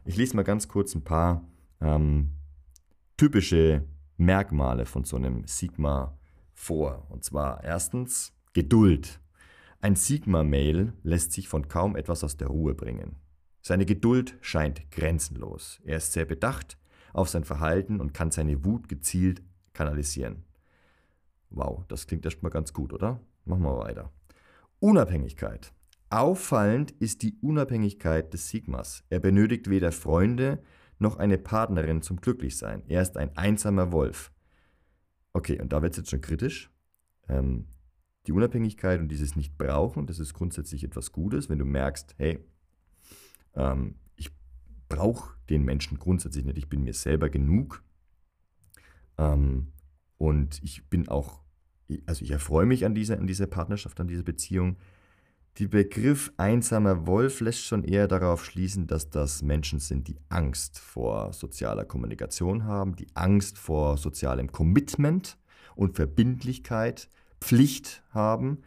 [0.05, 1.43] Ich lese mal ganz kurz ein paar
[1.81, 2.29] ähm,
[3.17, 3.83] typische
[4.17, 6.17] Merkmale von so einem Sigma
[6.53, 7.05] vor.
[7.09, 9.19] Und zwar erstens Geduld.
[9.79, 13.15] Ein Sigma-Mail lässt sich von kaum etwas aus der Ruhe bringen.
[13.61, 15.79] Seine Geduld scheint grenzenlos.
[15.85, 16.77] Er ist sehr bedacht
[17.13, 20.43] auf sein Verhalten und kann seine Wut gezielt kanalisieren.
[21.49, 23.21] Wow, das klingt erstmal ganz gut, oder?
[23.45, 24.11] Machen wir weiter.
[24.79, 25.73] Unabhängigkeit.
[26.09, 29.03] Auffallend ist die Unabhängigkeit des Sigmas.
[29.09, 30.63] Er benötigt weder Freunde
[30.99, 32.83] noch eine Partnerin zum Glücklichsein.
[32.87, 34.31] Er ist ein einsamer Wolf.
[35.33, 36.71] Okay, und da wird es jetzt schon kritisch.
[37.29, 37.67] Ähm,
[38.25, 42.39] die Unabhängigkeit und dieses Nicht-Brauchen, das ist grundsätzlich etwas Gutes, wenn du merkst, hey,
[43.55, 44.31] ähm, ich
[44.89, 47.83] brauche den Menschen grundsätzlich nicht, ich bin mir selber genug.
[49.17, 49.71] Ähm,
[50.17, 51.41] und ich bin auch,
[52.05, 54.77] also ich erfreue mich an dieser, an dieser Partnerschaft, an dieser Beziehung.
[55.59, 60.77] Der Begriff einsamer Wolf lässt schon eher darauf schließen, dass das Menschen sind, die Angst
[60.77, 65.35] vor sozialer Kommunikation haben, die Angst vor sozialem Commitment
[65.75, 67.09] und Verbindlichkeit,
[67.41, 68.59] Pflicht haben,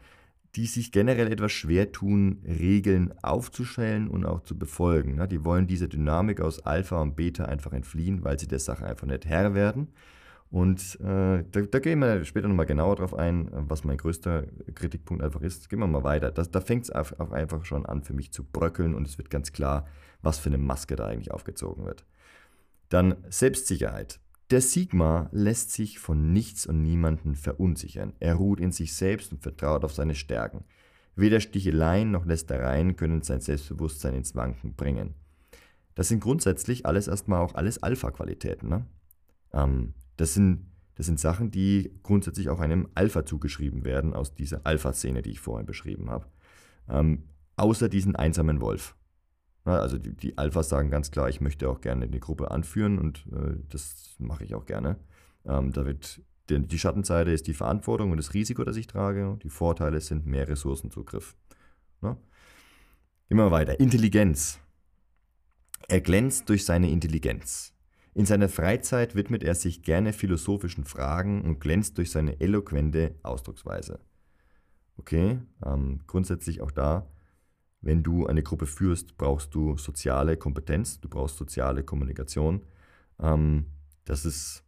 [0.56, 5.24] die sich generell etwas schwer tun, Regeln aufzustellen und auch zu befolgen.
[5.28, 9.06] Die wollen diese Dynamik aus Alpha und Beta einfach entfliehen, weil sie der Sache einfach
[9.06, 9.92] nicht Herr werden.
[10.50, 15.22] Und äh, da, da, gehen wir später nochmal genauer drauf ein, was mein größter Kritikpunkt
[15.22, 15.68] einfach ist.
[15.70, 16.32] Gehen wir mal weiter.
[16.32, 19.30] Das, da fängt es auch einfach schon an für mich zu bröckeln und es wird
[19.30, 19.86] ganz klar,
[20.22, 22.04] was für eine Maske da eigentlich aufgezogen wird.
[22.88, 24.18] Dann Selbstsicherheit.
[24.50, 28.14] Der Sigma lässt sich von nichts und niemanden verunsichern.
[28.18, 30.64] Er ruht in sich selbst und vertraut auf seine Stärken.
[31.14, 35.14] Weder Sticheleien noch Lästereien können sein Selbstbewusstsein ins Wanken bringen.
[35.94, 38.68] Das sind grundsätzlich alles erstmal auch alles Alpha-Qualitäten.
[38.68, 38.86] Ne?
[39.52, 44.66] Ähm, das, sind, das sind Sachen, die grundsätzlich auch einem Alpha zugeschrieben werden, aus dieser
[44.66, 46.26] Alpha-Szene, die ich vorhin beschrieben habe.
[46.88, 47.24] Ähm,
[47.56, 48.94] außer diesen einsamen Wolf.
[49.64, 53.26] Also die, die, Alphas sagen ganz klar, ich möchte auch gerne die Gruppe anführen und
[53.32, 54.96] äh, das mache ich auch gerne.
[55.44, 59.38] Ähm, da die, die Schattenseite ist die Verantwortung und das Risiko, das ich trage.
[59.42, 61.36] Die Vorteile sind mehr Ressourcenzugriff.
[62.00, 62.16] Ne?
[63.28, 63.78] Immer weiter.
[63.78, 64.58] Intelligenz.
[65.88, 67.74] Er glänzt durch seine Intelligenz.
[68.14, 74.00] In seiner Freizeit widmet er sich gerne philosophischen Fragen und glänzt durch seine eloquente Ausdrucksweise.
[74.96, 77.06] Okay, ähm, grundsätzlich auch da
[77.82, 82.66] wenn du eine Gruppe führst, brauchst du soziale Kompetenz, du brauchst soziale Kommunikation.
[83.18, 83.66] Ähm,
[84.04, 84.64] das ist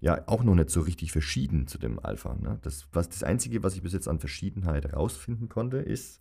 [0.00, 2.34] ja auch noch nicht so richtig verschieden zu dem Alpha.
[2.34, 2.58] Ne?
[2.62, 6.20] Das, was, das Einzige, was ich bis jetzt an Verschiedenheit herausfinden konnte, ist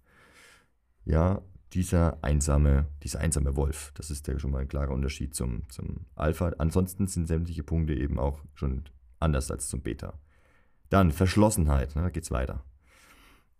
[1.04, 1.42] ja
[1.74, 3.92] dieser einsame, dieser einsame Wolf.
[3.96, 6.52] Das ist ja schon mal ein klarer Unterschied zum, zum Alpha.
[6.58, 8.84] Ansonsten sind sämtliche Punkte eben auch schon
[9.20, 10.20] anders als zum Beta.
[10.90, 12.12] Dann Verschlossenheit, ne?
[12.12, 12.64] da es weiter.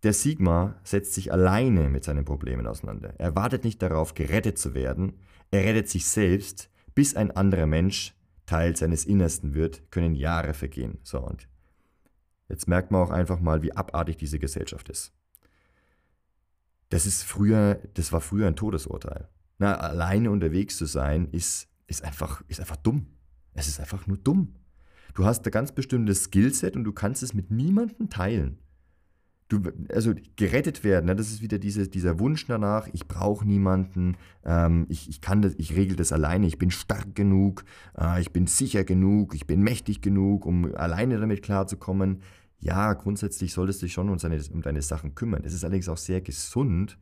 [0.04, 3.14] Der Sigma setzt sich alleine mit seinen Problemen auseinander.
[3.18, 5.14] Er wartet nicht darauf, gerettet zu werden.
[5.50, 8.14] Er rettet sich selbst, bis ein anderer Mensch
[8.46, 11.00] Teil seines Innersten wird, können Jahre vergehen.
[11.04, 11.48] So, und
[12.50, 15.14] jetzt merkt man auch einfach mal, wie abartig diese Gesellschaft ist.
[16.94, 19.28] Das ist früher, das war früher ein Todesurteil.
[19.58, 23.08] Na, alleine unterwegs zu sein, ist, ist, einfach, ist einfach dumm.
[23.56, 24.54] Es ist einfach nur dumm.
[25.16, 28.60] Du hast ein ganz bestimmtes Skillset und du kannst es mit niemandem teilen
[29.54, 31.16] du, also gerettet werden, ne?
[31.16, 35.54] das ist wieder diese, dieser Wunsch danach, ich brauche niemanden, ähm, ich, ich kann das,
[35.58, 37.64] ich regel das alleine, ich bin stark genug,
[37.98, 42.22] äh, ich bin sicher genug, ich bin mächtig genug, um alleine damit klarzukommen.
[42.64, 45.44] Ja, grundsätzlich solltest du dich schon um, seine, um deine Sachen kümmern.
[45.44, 46.98] Es ist allerdings auch sehr gesund,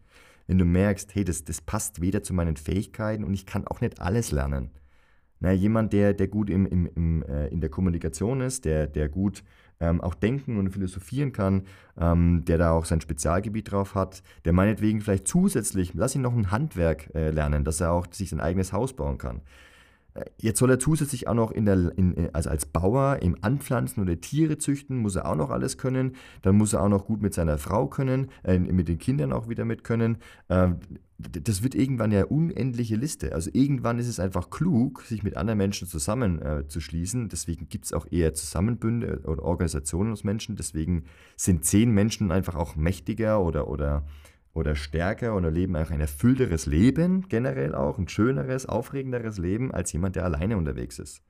[0.47, 3.79] wenn du merkst, hey, das, das passt weder zu meinen Fähigkeiten und ich kann auch
[3.79, 4.71] nicht alles lernen.
[5.39, 9.07] Na, jemand, der, der gut im, im, im, äh, in der Kommunikation ist, der, der
[9.07, 9.43] gut
[9.79, 11.63] ähm, auch denken und philosophieren kann,
[11.95, 16.33] ähm, der da auch sein Spezialgebiet drauf hat, der meinetwegen vielleicht zusätzlich, lass ihn noch
[16.33, 19.41] ein Handwerk äh, lernen, dass er auch sich sein eigenes Haus bauen kann.
[20.13, 24.01] Äh, jetzt soll er zusätzlich auch noch in der, in, also als Bauer im Anpflanzen
[24.01, 26.15] oder Tiere züchten, muss er auch noch alles können.
[26.41, 29.47] Dann muss er auch noch gut mit seiner Frau können, äh, mit den Kindern auch
[29.49, 30.17] wieder mit können.
[30.49, 30.77] Ähm,
[31.17, 33.33] das wird irgendwann ja unendliche Liste.
[33.33, 37.25] Also irgendwann ist es einfach klug, sich mit anderen Menschen zusammenzuschließen.
[37.25, 40.55] Äh, Deswegen gibt es auch eher Zusammenbünde oder Organisationen aus Menschen.
[40.55, 41.03] Deswegen
[41.35, 44.03] sind zehn Menschen einfach auch mächtiger oder, oder
[44.53, 49.93] oder stärker oder leben auch ein erfüllteres Leben, generell auch ein schöneres, aufregenderes Leben als
[49.93, 51.21] jemand, der alleine unterwegs ist.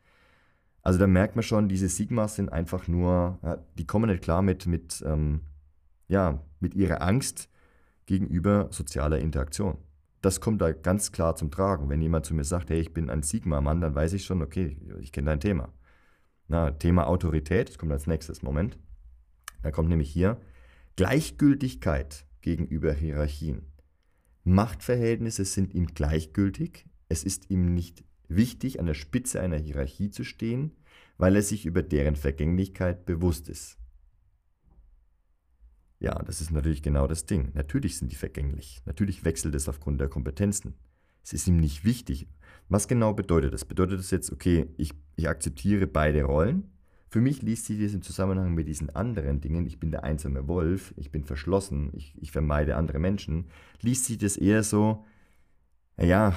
[0.82, 4.66] Also da merkt man schon, diese Sigmas sind einfach nur, die kommen nicht klar mit,
[4.66, 5.42] mit, ähm,
[6.08, 7.50] ja, mit ihrer Angst
[8.08, 9.78] gegenüber sozialer Interaktion.
[10.22, 11.90] das kommt da ganz klar zum Tragen.
[11.90, 14.78] Wenn jemand zu mir sagt, hey, ich bin ein Sigma-Mann, dann weiß ich schon, okay,
[15.00, 15.70] ich kenne dein Thema.
[16.48, 18.44] Na, Thema Autorität, das kommt als nächstes.
[18.44, 18.78] Moment.
[19.64, 20.38] Da kommt nämlich hier
[20.96, 23.72] Gleichgültigkeit gegenüber Hierarchien.
[24.44, 26.86] Machtverhältnisse sind ihm gleichgültig.
[27.10, 30.72] Es ist ihm nicht wichtig, an der Spitze einer Hierarchie zu stehen,
[31.18, 33.78] weil er sich über deren Vergänglichkeit bewusst ist.
[36.00, 37.52] Ja, das ist natürlich genau das Ding.
[37.54, 38.82] Natürlich sind die vergänglich.
[38.86, 40.74] Natürlich wechselt es aufgrund der Kompetenzen.
[41.24, 42.28] Es ist ihm nicht wichtig.
[42.70, 43.66] Was genau bedeutet das?
[43.66, 46.72] Bedeutet das jetzt, okay, ich, ich akzeptiere beide Rollen?
[47.12, 50.48] Für mich liest sich das im Zusammenhang mit diesen anderen Dingen, ich bin der einsame
[50.48, 53.50] Wolf, ich bin verschlossen, ich, ich vermeide andere Menschen,
[53.82, 55.04] liest sich das eher so,
[55.98, 56.34] naja,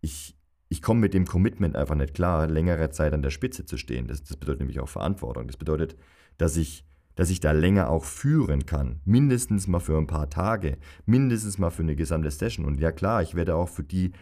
[0.00, 3.76] ich, ich komme mit dem Commitment einfach nicht klar, längere Zeit an der Spitze zu
[3.76, 4.06] stehen.
[4.06, 5.48] Das, das bedeutet nämlich auch Verantwortung.
[5.48, 5.96] Das bedeutet,
[6.38, 6.84] dass ich
[7.16, 9.00] dass ich da länger auch führen kann.
[9.04, 12.64] Mindestens mal für ein paar Tage, mindestens mal für eine gesamte Session.
[12.64, 14.12] Und ja klar, ich werde auch für die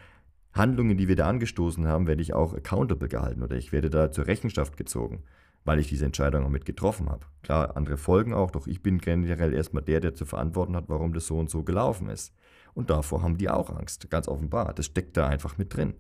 [0.52, 4.10] Handlungen, die wir da angestoßen haben, werde ich auch accountable gehalten oder ich werde da
[4.10, 5.22] zur Rechenschaft gezogen,
[5.64, 7.26] weil ich diese Entscheidung auch mit getroffen habe.
[7.42, 11.12] Klar, andere folgen auch, doch ich bin generell erstmal der, der zu verantworten hat, warum
[11.12, 12.32] das so und so gelaufen ist.
[12.74, 14.72] Und davor haben die auch Angst, ganz offenbar.
[14.74, 15.94] Das steckt da einfach mit drin.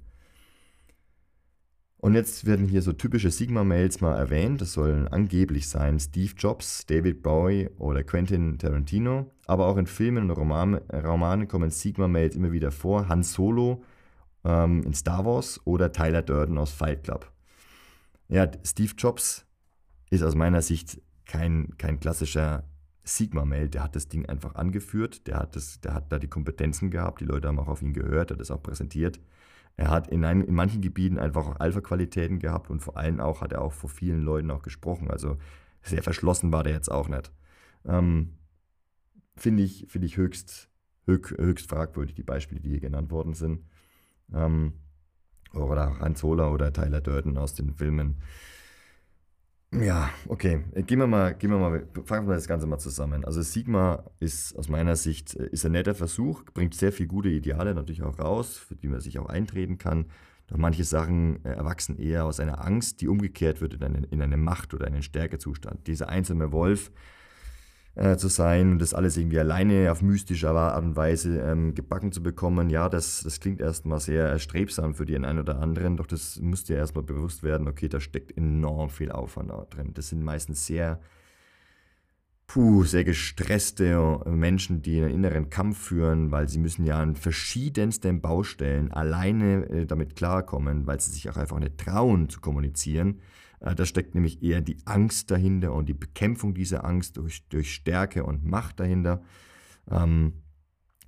[2.00, 4.60] Und jetzt werden hier so typische Sigma-Mails mal erwähnt.
[4.60, 9.32] Das sollen angeblich sein Steve Jobs, David Bowie oder Quentin Tarantino.
[9.46, 13.08] Aber auch in Filmen und Roman, Romanen kommen Sigma-Mails immer wieder vor.
[13.08, 13.82] Han Solo
[14.44, 17.32] ähm, in Star Wars oder Tyler Durden aus Fight Club.
[18.28, 19.44] Ja, Steve Jobs
[20.10, 22.64] ist aus meiner Sicht kein, kein klassischer
[23.04, 23.68] Sigma-Mail.
[23.68, 25.26] Der hat das Ding einfach angeführt.
[25.26, 27.20] Der hat, das, der hat da die Kompetenzen gehabt.
[27.20, 28.30] Die Leute haben auch auf ihn gehört.
[28.30, 29.20] Hat das auch präsentiert.
[29.76, 33.42] Er hat in, ein, in manchen Gebieten einfach auch Alpha-Qualitäten gehabt und vor allem auch
[33.42, 35.08] hat er auch vor vielen Leuten auch gesprochen.
[35.08, 35.38] Also
[35.82, 37.32] sehr verschlossen war der jetzt auch nicht.
[37.84, 38.34] Ähm,
[39.36, 40.68] Finde ich, find ich höchst,
[41.06, 43.64] höchst, höchst fragwürdig, die Beispiele, die hier genannt worden sind.
[44.34, 44.72] Ähm,
[45.54, 48.16] oder Hans Zola oder Tyler Durden aus den Filmen.
[49.72, 50.64] Ja, okay.
[50.72, 53.24] Äh, gehen wir mal, gehen wir mal, fangen wir das Ganze mal zusammen.
[53.24, 57.28] Also Sigma ist aus meiner Sicht äh, ist ein netter Versuch, bringt sehr viele gute
[57.28, 60.06] Ideale natürlich auch raus, für die man sich auch eintreten kann.
[60.46, 64.22] Doch manche Sachen äh, erwachsen eher aus einer Angst, die umgekehrt wird in eine, in
[64.22, 65.86] eine Macht oder einen Stärkezustand.
[65.86, 66.90] Dieser einsame Wolf
[67.98, 72.12] äh, zu sein und das alles irgendwie alleine auf mystische Art und Weise ähm, gebacken
[72.12, 76.06] zu bekommen, ja, das, das klingt erstmal sehr erstrebsam für den einen oder anderen, doch
[76.06, 79.92] das muss dir erstmal bewusst werden, okay, da steckt enorm viel Aufwand drin.
[79.94, 81.00] Das sind meistens sehr,
[82.46, 88.20] puh, sehr gestresste Menschen, die einen inneren Kampf führen, weil sie müssen ja an verschiedensten
[88.20, 93.47] Baustellen alleine äh, damit klarkommen, weil sie sich auch einfach nicht trauen zu kommunizieren äh,
[93.60, 98.24] da steckt nämlich eher die Angst dahinter und die Bekämpfung dieser Angst durch, durch Stärke
[98.24, 99.22] und Macht dahinter.
[99.90, 100.34] Ähm,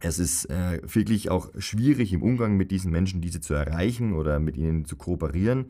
[0.00, 4.40] es ist äh, wirklich auch schwierig im Umgang mit diesen Menschen, diese zu erreichen oder
[4.40, 5.66] mit ihnen zu kooperieren.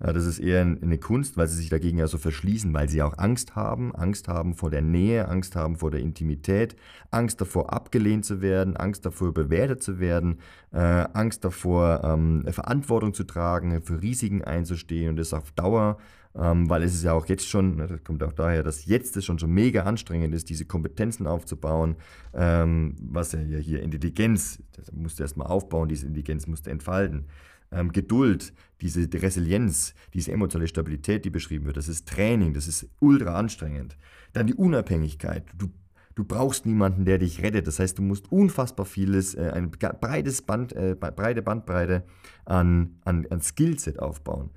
[0.00, 3.02] Äh, das ist eher eine Kunst, weil sie sich dagegen ja so verschließen, weil sie
[3.02, 6.76] auch Angst haben, Angst haben vor der Nähe, Angst haben vor der Intimität,
[7.10, 10.38] Angst davor abgelehnt zu werden, Angst davor bewertet zu werden,
[10.72, 15.98] äh, Angst davor ähm, Verantwortung zu tragen, für Risiken einzustehen und das auf Dauer
[16.36, 19.16] ähm, weil es ist ja auch jetzt schon, ne, das kommt auch daher, dass jetzt
[19.16, 21.96] es schon so mega anstrengend ist, diese Kompetenzen aufzubauen,
[22.34, 27.26] ähm, was ja hier Intelligenz, das musst du erstmal aufbauen, diese Intelligenz musst du entfalten.
[27.70, 32.88] Ähm, Geduld, diese Resilienz, diese emotionale Stabilität, die beschrieben wird, das ist Training, das ist
[33.00, 33.96] ultra anstrengend.
[34.32, 35.70] Dann die Unabhängigkeit, du
[36.16, 37.66] Du brauchst niemanden, der dich rettet.
[37.66, 42.04] Das heißt, du musst unfassbar vieles, äh, ein breites Band, äh, breite Bandbreite
[42.44, 44.50] an, an, an Skillset aufbauen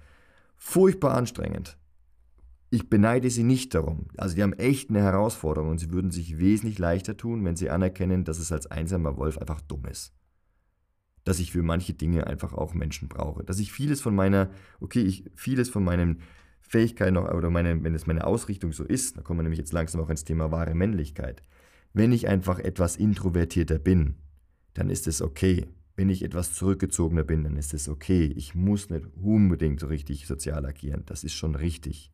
[0.57, 1.77] furchtbar anstrengend.
[2.69, 4.07] Ich beneide sie nicht darum.
[4.17, 7.69] Also die haben echt eine Herausforderung und sie würden sich wesentlich leichter tun, wenn sie
[7.69, 10.13] anerkennen, dass es als einsamer Wolf einfach dumm ist.
[11.27, 13.43] Dass ich für manche Dinge einfach auch Menschen brauche.
[13.43, 16.21] Dass ich vieles von meiner, okay, ich vieles von meinen
[16.61, 19.73] Fähigkeiten noch, oder meine, wenn es meine Ausrichtung so ist, da kommen wir nämlich jetzt
[19.73, 21.43] langsam auch ins Thema wahre Männlichkeit.
[21.93, 24.15] Wenn ich einfach etwas introvertierter bin,
[24.73, 25.65] dann ist es okay.
[25.97, 28.31] Wenn ich etwas zurückgezogener bin, dann ist es okay.
[28.37, 31.03] Ich muss nicht unbedingt so richtig sozial agieren.
[31.07, 32.13] Das ist schon richtig.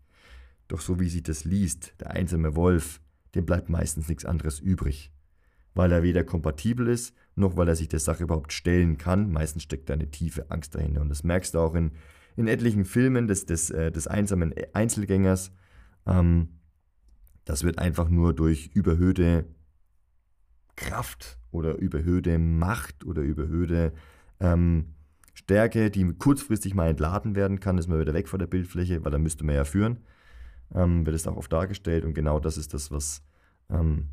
[0.67, 2.99] Doch so wie sie das liest, der einsame Wolf,
[3.35, 5.11] dem bleibt meistens nichts anderes übrig.
[5.73, 9.31] Weil er weder kompatibel ist, noch weil er sich der Sache überhaupt stellen kann.
[9.31, 11.01] Meistens steckt da eine tiefe Angst dahinter.
[11.01, 11.91] Und das merkst du auch in,
[12.35, 15.51] in etlichen Filmen des, des, äh, des einsamen Einzelgängers.
[16.05, 16.49] Ähm,
[17.45, 19.45] das wird einfach nur durch überhöhte
[20.75, 23.93] Kraft oder überhöhte Macht oder überhöhte
[24.39, 24.95] ähm,
[25.33, 29.11] Stärke, die kurzfristig mal entladen werden kann, ist man wieder weg von der Bildfläche, weil
[29.11, 29.99] da müsste man ja führen.
[30.73, 33.23] Ähm, wird es auch oft dargestellt und genau das ist das, was
[33.69, 34.09] ähm,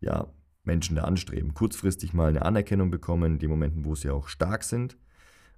[0.00, 0.28] ja,
[0.68, 1.54] Menschen da anstreben.
[1.54, 4.96] Kurzfristig mal eine Anerkennung bekommen, in den Momenten, wo sie auch stark sind.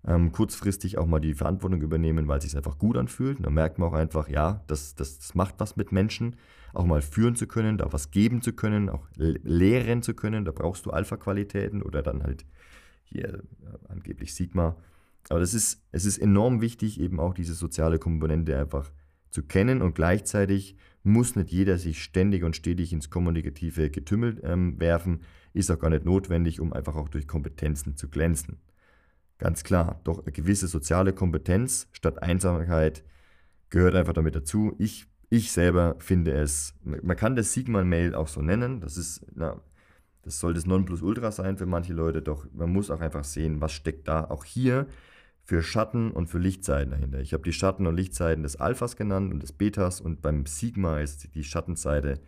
[0.06, 3.36] Ähm, kurzfristig auch mal die Verantwortung übernehmen, weil es sich einfach gut anfühlt.
[3.36, 6.36] Und dann merkt man auch einfach, ja, das, das, das macht was mit Menschen.
[6.72, 10.46] Auch mal führen zu können, da was geben zu können, auch lehren zu können.
[10.46, 12.46] Da brauchst du Alpha-Qualitäten oder dann halt
[13.04, 13.40] hier äh,
[13.88, 14.76] angeblich Sigma.
[15.28, 18.90] Aber das ist, es ist enorm wichtig, eben auch diese soziale Komponente einfach
[19.30, 24.78] zu kennen und gleichzeitig muss nicht jeder sich ständig und stetig ins kommunikative Getümmel ähm,
[24.78, 25.20] werfen,
[25.52, 28.60] ist auch gar nicht notwendig, um einfach auch durch Kompetenzen zu glänzen.
[29.38, 33.04] Ganz klar, doch eine gewisse soziale Kompetenz statt Einsamkeit
[33.70, 34.74] gehört einfach damit dazu.
[34.78, 39.60] Ich, ich selber finde es, man kann das Sigma-Mail auch so nennen, das ist, na,
[40.22, 43.72] das soll das Nonplusultra sein für manche Leute, doch man muss auch einfach sehen, was
[43.72, 44.86] steckt da auch hier
[45.50, 47.18] für Schatten und für Lichtseiten dahinter.
[47.18, 51.00] Ich habe die Schatten- und Lichtseiten des Alphas genannt und des Betas und beim Sigma
[51.00, 52.20] ist die Schattenseite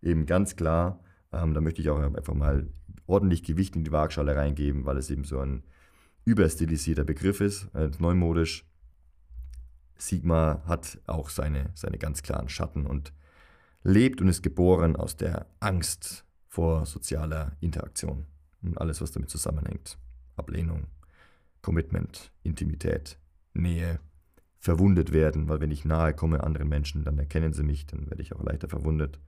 [0.00, 1.02] eben ganz klar.
[1.32, 2.68] Ähm, da möchte ich auch einfach mal
[3.08, 5.64] ordentlich Gewicht in die Waagschale reingeben, weil es eben so ein
[6.24, 8.64] überstilisierter Begriff ist, äh, neumodisch.
[9.96, 13.12] Sigma hat auch seine, seine ganz klaren Schatten und
[13.82, 18.26] lebt und ist geboren aus der Angst vor sozialer Interaktion
[18.62, 19.98] und alles, was damit zusammenhängt.
[20.36, 20.86] Ablehnung,
[21.62, 23.18] Commitment, Intimität,
[23.54, 24.00] Nähe,
[24.58, 28.22] verwundet werden, weil wenn ich nahe komme anderen Menschen, dann erkennen sie mich, dann werde
[28.22, 29.20] ich auch leichter verwundet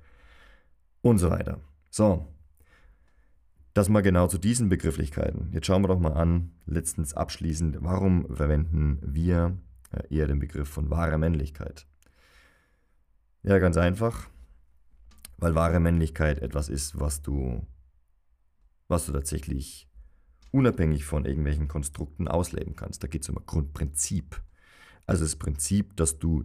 [1.02, 1.60] und so weiter.
[1.88, 2.26] So,
[3.74, 5.50] das mal genau zu diesen Begrifflichkeiten.
[5.52, 9.56] Jetzt schauen wir doch mal an, letztens abschließend, warum verwenden wir
[9.92, 11.86] äh, eher den Begriff von wahrer Männlichkeit?
[13.42, 14.28] Ja, ganz einfach,
[15.38, 17.66] weil wahre Männlichkeit etwas ist, was du,
[18.88, 19.89] was du tatsächlich
[20.50, 23.02] unabhängig von irgendwelchen Konstrukten ausleben kannst.
[23.02, 24.42] Da geht es um ein Grundprinzip.
[25.06, 26.44] Also das Prinzip, dass du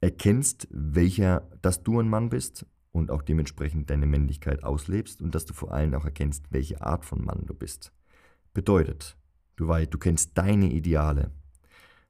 [0.00, 5.44] erkennst, welcher, dass du ein Mann bist und auch dementsprechend deine Männlichkeit auslebst und dass
[5.44, 7.92] du vor allem auch erkennst, welche Art von Mann du bist.
[8.54, 9.16] Bedeutet,
[9.56, 11.30] du, weißt, du kennst deine Ideale,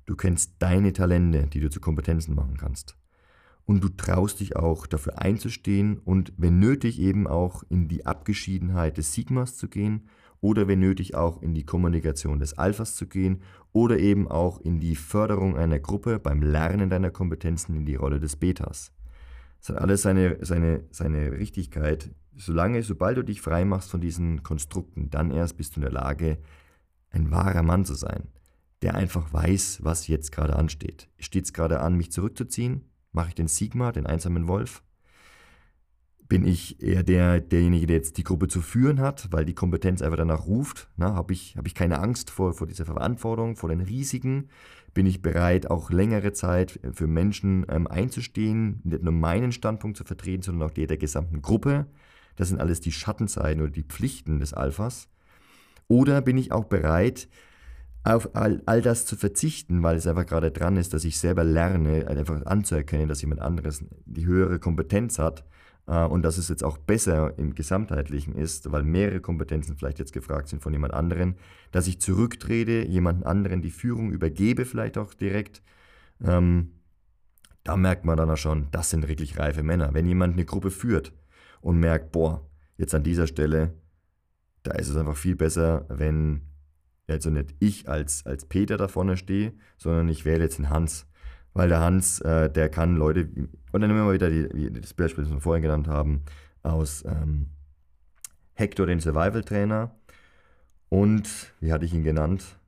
[0.05, 2.97] du kennst deine Talente, die du zu Kompetenzen machen kannst.
[3.65, 8.97] Und du traust dich auch dafür einzustehen und wenn nötig eben auch in die Abgeschiedenheit
[8.97, 10.09] des Sigmas zu gehen
[10.41, 14.81] oder wenn nötig auch in die Kommunikation des Alphas zu gehen oder eben auch in
[14.81, 18.93] die Förderung einer Gruppe beim Lernen deiner Kompetenzen in die Rolle des Betas.
[19.61, 22.11] Das hat alles seine, seine, seine Richtigkeit.
[22.35, 25.93] Solange, sobald du dich frei machst von diesen Konstrukten, dann erst bist du in der
[25.93, 26.39] Lage,
[27.11, 28.29] ein wahrer Mann zu sein,
[28.83, 31.09] der einfach weiß, was jetzt gerade ansteht.
[31.19, 32.91] Steht es gerade an, mich zurückzuziehen?
[33.13, 34.83] Mache ich den Sigma, den einsamen Wolf?
[36.29, 40.03] Bin ich eher der, derjenige, der jetzt die Gruppe zu führen hat, weil die Kompetenz
[40.03, 40.89] einfach danach ruft.
[40.99, 44.49] Habe ich, hab ich keine Angst vor, vor dieser Verantwortung, vor den Risiken?
[44.95, 50.05] Bin ich bereit, auch längere Zeit für Menschen ähm, einzustehen, nicht nur meinen Standpunkt zu
[50.05, 51.87] vertreten, sondern auch der der gesamten Gruppe?
[52.37, 55.09] Das sind alles die Schattenseiten oder die Pflichten des Alphas.
[55.89, 57.29] Oder bin ich auch bereit,
[58.05, 61.45] auf all, all das zu verzichten, weil es einfach gerade dran ist, dass ich selber
[61.45, 65.56] lerne, einfach anzuerkennen, dass jemand anderes die höhere Kompetenz hat äh,
[65.95, 70.49] und dass es jetzt auch besser im Gesamtheitlichen ist, weil mehrere Kompetenzen vielleicht jetzt gefragt
[70.49, 71.37] sind von jemand anderen,
[71.71, 75.63] dass ich zurücktrete, jemanden anderen die Führung übergebe, vielleicht auch direkt.
[76.23, 76.73] Ähm,
[77.63, 79.95] da merkt man dann auch schon, das sind wirklich reife Männer.
[79.95, 81.13] Wenn jemand eine Gruppe führt
[81.61, 82.45] und merkt, boah,
[82.77, 83.75] jetzt an dieser Stelle,
[84.63, 86.43] da ist es einfach viel besser, wenn
[87.09, 91.07] also nicht ich als, als Peter da vorne stehe, sondern ich wähle jetzt einen Hans
[91.57, 93.29] weil der Hans, äh, der kann Leute,
[93.73, 96.23] und dann nehmen wir wieder die, das Beispiel, das wir vorhin genannt haben,
[96.63, 97.49] aus ähm,
[98.53, 99.91] Hector, den Survival-Trainer.
[100.91, 102.59] Und, wie hatte ich ihn genannt?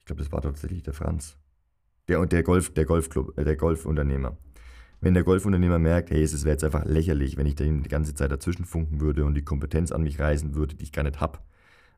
[0.00, 1.38] Ich glaube, das war tatsächlich der Franz.
[2.08, 4.36] Der, der, Golf, der Golfclub, äh, der Golfunternehmer.
[5.00, 8.14] Wenn der Golfunternehmer merkt, hey, es wäre jetzt einfach lächerlich, wenn ich den die ganze
[8.14, 11.20] Zeit dazwischen funken würde und die Kompetenz an mich reisen würde, die ich gar nicht
[11.20, 11.38] habe,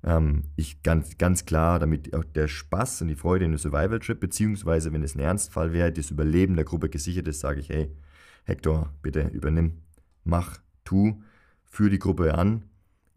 [0.05, 4.19] ähm, ich ganz, ganz klar, damit auch der Spaß und die Freude in einem Survival-Trip,
[4.21, 7.91] beziehungsweise wenn es ein Ernstfall wäre, das Überleben der Gruppe gesichert ist, sage ich, hey,
[8.45, 9.83] Hector, bitte übernimm,
[10.25, 11.23] mach, tu,
[11.65, 12.65] führ die Gruppe an.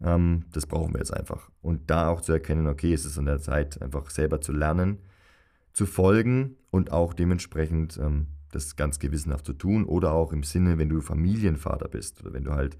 [0.02, 1.50] Ähm, das brauchen wir jetzt einfach.
[1.62, 4.98] Und da auch zu erkennen, okay, es ist an der Zeit, einfach selber zu lernen,
[5.72, 9.84] zu folgen und auch dementsprechend ähm, das ganz gewissenhaft zu tun.
[9.84, 12.76] Oder auch im Sinne, wenn du Familienvater bist oder wenn du halt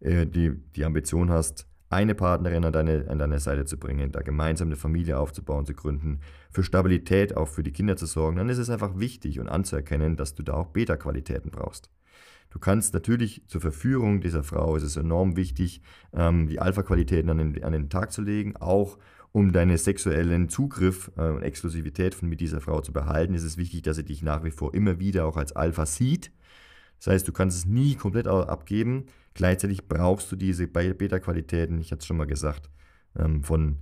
[0.00, 4.22] äh, die, die Ambition hast, eine Partnerin an deine, an deine Seite zu bringen, da
[4.22, 6.20] gemeinsam eine Familie aufzubauen, zu gründen,
[6.50, 10.16] für Stabilität auch für die Kinder zu sorgen, dann ist es einfach wichtig und anzuerkennen,
[10.16, 11.90] dass du da auch Beta-Qualitäten brauchst.
[12.50, 15.82] Du kannst natürlich zur Verführung dieser Frau, ist es enorm wichtig,
[16.12, 18.96] ähm, die Alpha-Qualitäten an den, an den Tag zu legen, auch
[19.32, 23.56] um deinen sexuellen Zugriff äh, und Exklusivität von mit dieser Frau zu behalten, ist es
[23.56, 26.32] wichtig, dass sie dich nach wie vor immer wieder auch als Alpha sieht.
[26.98, 32.00] Das heißt, du kannst es nie komplett abgeben, Gleichzeitig brauchst du diese Beta-Qualitäten, ich hatte
[32.00, 32.70] es schon mal gesagt,
[33.16, 33.78] ähm, von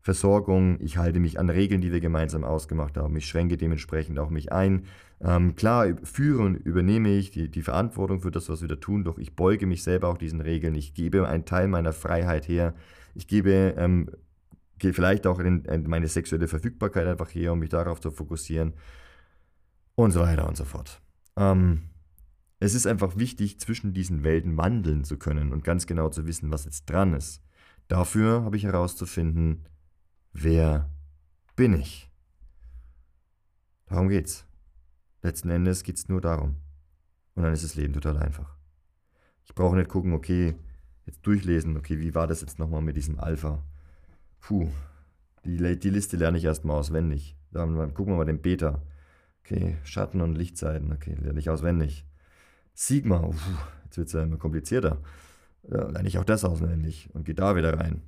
[0.00, 4.28] Versorgung, ich halte mich an Regeln, die wir gemeinsam ausgemacht haben, ich schränke dementsprechend auch
[4.28, 4.84] mich ein.
[5.20, 9.04] Ähm, klar, führe und übernehme ich die, die Verantwortung für das, was wir da tun,
[9.04, 12.74] doch ich beuge mich selber auch diesen Regeln, ich gebe einen Teil meiner Freiheit her,
[13.14, 14.10] ich gebe ähm,
[14.78, 18.74] vielleicht auch in, in meine sexuelle Verfügbarkeit einfach her, um mich darauf zu fokussieren.
[19.94, 21.00] Und so weiter und so fort.
[21.36, 21.82] Ähm,
[22.60, 26.50] es ist einfach wichtig, zwischen diesen Welten wandeln zu können und ganz genau zu wissen,
[26.50, 27.42] was jetzt dran ist.
[27.88, 29.68] Dafür habe ich herauszufinden,
[30.32, 30.90] wer
[31.56, 32.10] bin ich?
[33.86, 34.46] Darum geht's.
[35.22, 36.56] Letzten Endes geht's nur darum.
[37.34, 38.56] Und dann ist das Leben total einfach.
[39.44, 40.54] Ich brauche nicht gucken, okay,
[41.06, 43.62] jetzt durchlesen, okay, wie war das jetzt nochmal mit diesem Alpha?
[44.40, 44.68] Puh,
[45.44, 47.36] die, die Liste lerne ich erstmal auswendig.
[47.50, 48.82] Dann gucken wir mal den Beta.
[49.40, 52.06] Okay, Schatten- und Lichtseiten, okay, lerne ich auswendig.
[52.74, 53.34] Sigma, puh,
[53.84, 55.00] jetzt wird es ja immer komplizierter.
[55.70, 58.02] Ja, lerne ich auch das auswendig und gehe da wieder rein.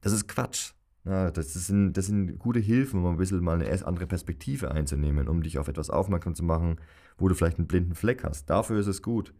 [0.00, 0.72] Das ist Quatsch.
[1.04, 5.28] Ja, das, sind, das sind gute Hilfen, um ein bisschen mal eine andere Perspektive einzunehmen,
[5.28, 6.76] um dich auf etwas aufmerksam zu machen,
[7.16, 8.50] wo du vielleicht einen blinden Fleck hast.
[8.50, 9.32] Dafür ist es gut.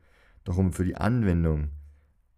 [0.44, 1.68] Doch um für die Anwendung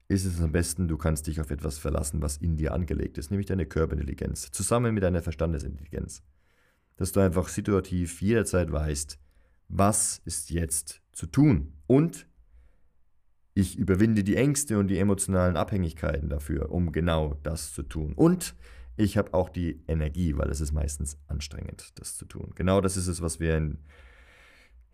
[0.08, 3.30] ist es am besten, du kannst dich auf etwas verlassen, was in dir angelegt ist,
[3.30, 6.22] nämlich deine Körperintelligenz, zusammen mit deiner Verstandesintelligenz.
[6.96, 9.18] Dass du einfach situativ jederzeit weißt,
[9.72, 12.26] was ist jetzt zu tun und
[13.54, 18.12] ich überwinde die Ängste und die emotionalen Abhängigkeiten dafür, um genau das zu tun.
[18.14, 18.54] Und
[18.96, 22.52] ich habe auch die Energie, weil es ist meistens anstrengend, das zu tun.
[22.54, 23.78] Genau das ist es, was wir in,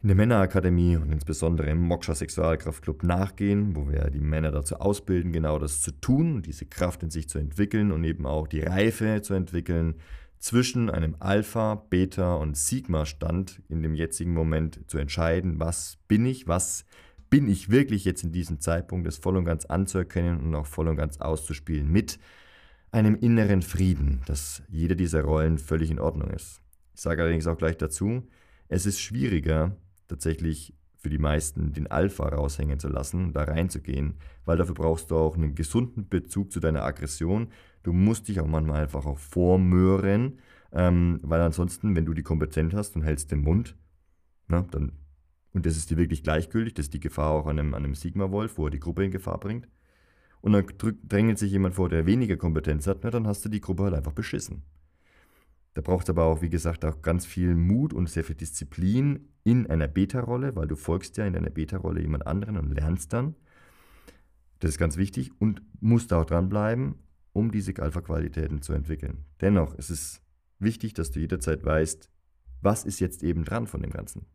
[0.02, 5.32] in der Männerakademie und insbesondere im Moksha Sexualkraftclub nachgehen, wo wir die Männer dazu ausbilden,
[5.32, 9.22] genau das zu tun, diese Kraft in sich zu entwickeln und eben auch die Reife
[9.22, 9.96] zu entwickeln,
[10.38, 16.46] zwischen einem Alpha, Beta und Sigma-Stand in dem jetzigen Moment zu entscheiden, was bin ich,
[16.46, 16.84] was
[17.30, 20.88] bin ich wirklich jetzt in diesem Zeitpunkt, das voll und ganz anzuerkennen und auch voll
[20.88, 22.18] und ganz auszuspielen mit
[22.90, 26.60] einem inneren Frieden, dass jede dieser Rollen völlig in Ordnung ist.
[26.94, 28.26] Ich sage allerdings auch gleich dazu,
[28.68, 29.76] es ist schwieriger,
[30.08, 34.14] tatsächlich für die meisten den Alpha raushängen zu lassen, da reinzugehen,
[34.44, 37.48] weil dafür brauchst du auch einen gesunden Bezug zu deiner Aggression.
[37.88, 40.40] Du musst dich auch manchmal einfach auch vormöhren,
[40.72, 43.78] ähm, weil ansonsten, wenn du die Kompetenz hast und hältst den Mund,
[44.46, 44.92] na, dann,
[45.54, 47.94] und das ist dir wirklich gleichgültig, das ist die Gefahr auch an einem, an einem
[47.94, 49.70] Sigma-Wolf, wo er die Gruppe in Gefahr bringt,
[50.42, 50.66] und dann
[51.08, 53.94] drängelt sich jemand vor, der weniger Kompetenz hat, na, dann hast du die Gruppe halt
[53.94, 54.64] einfach beschissen.
[55.72, 59.30] Da braucht es aber auch, wie gesagt, auch ganz viel Mut und sehr viel Disziplin
[59.44, 63.34] in einer Beta-Rolle, weil du folgst ja in deiner Beta-Rolle jemand anderen und lernst dann.
[64.58, 66.96] Das ist ganz wichtig und musst auch dranbleiben,
[67.38, 69.24] um diese Alpha-Qualitäten zu entwickeln.
[69.40, 70.20] Dennoch ist es
[70.58, 72.10] wichtig, dass du jederzeit weißt,
[72.62, 74.26] was ist jetzt eben dran von dem Ganzen.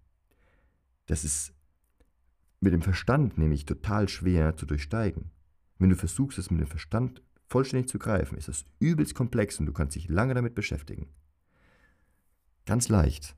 [1.08, 1.54] Das ist
[2.62, 5.32] mit dem Verstand nämlich total schwer zu durchsteigen.
[5.80, 9.66] Wenn du versuchst, es mit dem Verstand vollständig zu greifen, ist das übelst komplex und
[9.66, 11.10] du kannst dich lange damit beschäftigen.
[12.66, 13.36] Ganz leicht.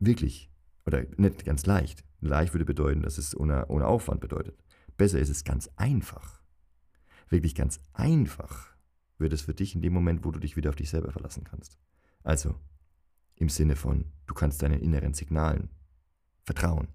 [0.00, 0.50] Wirklich.
[0.84, 2.04] Oder nicht ganz leicht.
[2.20, 4.58] Leicht würde bedeuten, dass es ohne, ohne Aufwand bedeutet.
[4.96, 6.42] Besser ist es ganz einfach.
[7.28, 8.75] Wirklich ganz einfach
[9.18, 11.44] wird es für dich in dem Moment, wo du dich wieder auf dich selber verlassen
[11.44, 11.78] kannst.
[12.22, 12.54] Also,
[13.36, 15.70] im Sinne von, du kannst deinen inneren Signalen
[16.42, 16.88] vertrauen.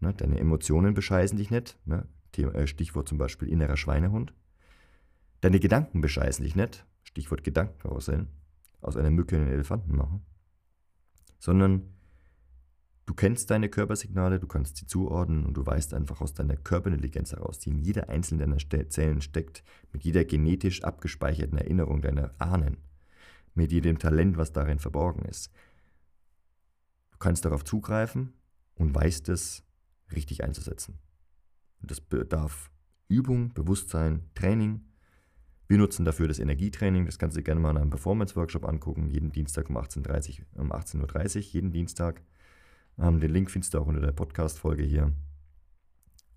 [0.00, 1.78] Ne, deine Emotionen bescheißen dich nicht.
[1.86, 2.06] Ne?
[2.36, 4.34] Äh, Stichwort zum Beispiel innerer Schweinehund.
[5.40, 6.86] Deine Gedanken bescheißen dich nicht.
[7.02, 8.26] Stichwort Gedankenkarussell.
[8.80, 10.24] Aus einer Mücke einen Elefanten machen.
[11.38, 11.95] Sondern
[13.06, 17.32] du kennst deine Körpersignale, du kannst sie zuordnen und du weißt einfach aus deiner Körperintelligenz
[17.32, 22.78] heraus, die in jeder einzelnen deiner Zellen steckt, mit jeder genetisch abgespeicherten Erinnerung deiner Ahnen,
[23.54, 25.50] mit jedem Talent, was darin verborgen ist.
[27.12, 28.34] Du kannst darauf zugreifen
[28.74, 29.62] und weißt es
[30.12, 30.98] richtig einzusetzen.
[31.80, 32.70] Das bedarf
[33.08, 34.82] Übung, Bewusstsein, Training.
[35.68, 37.06] Wir nutzen dafür das Energietraining.
[37.06, 39.08] Das kannst du gerne mal in einem Performance-Workshop angucken.
[39.08, 42.22] Jeden Dienstag um 18.30 Uhr, um 18.30 Uhr, jeden Dienstag.
[42.98, 45.12] Ähm, den Link findest du auch unter der Podcast-Folge hier.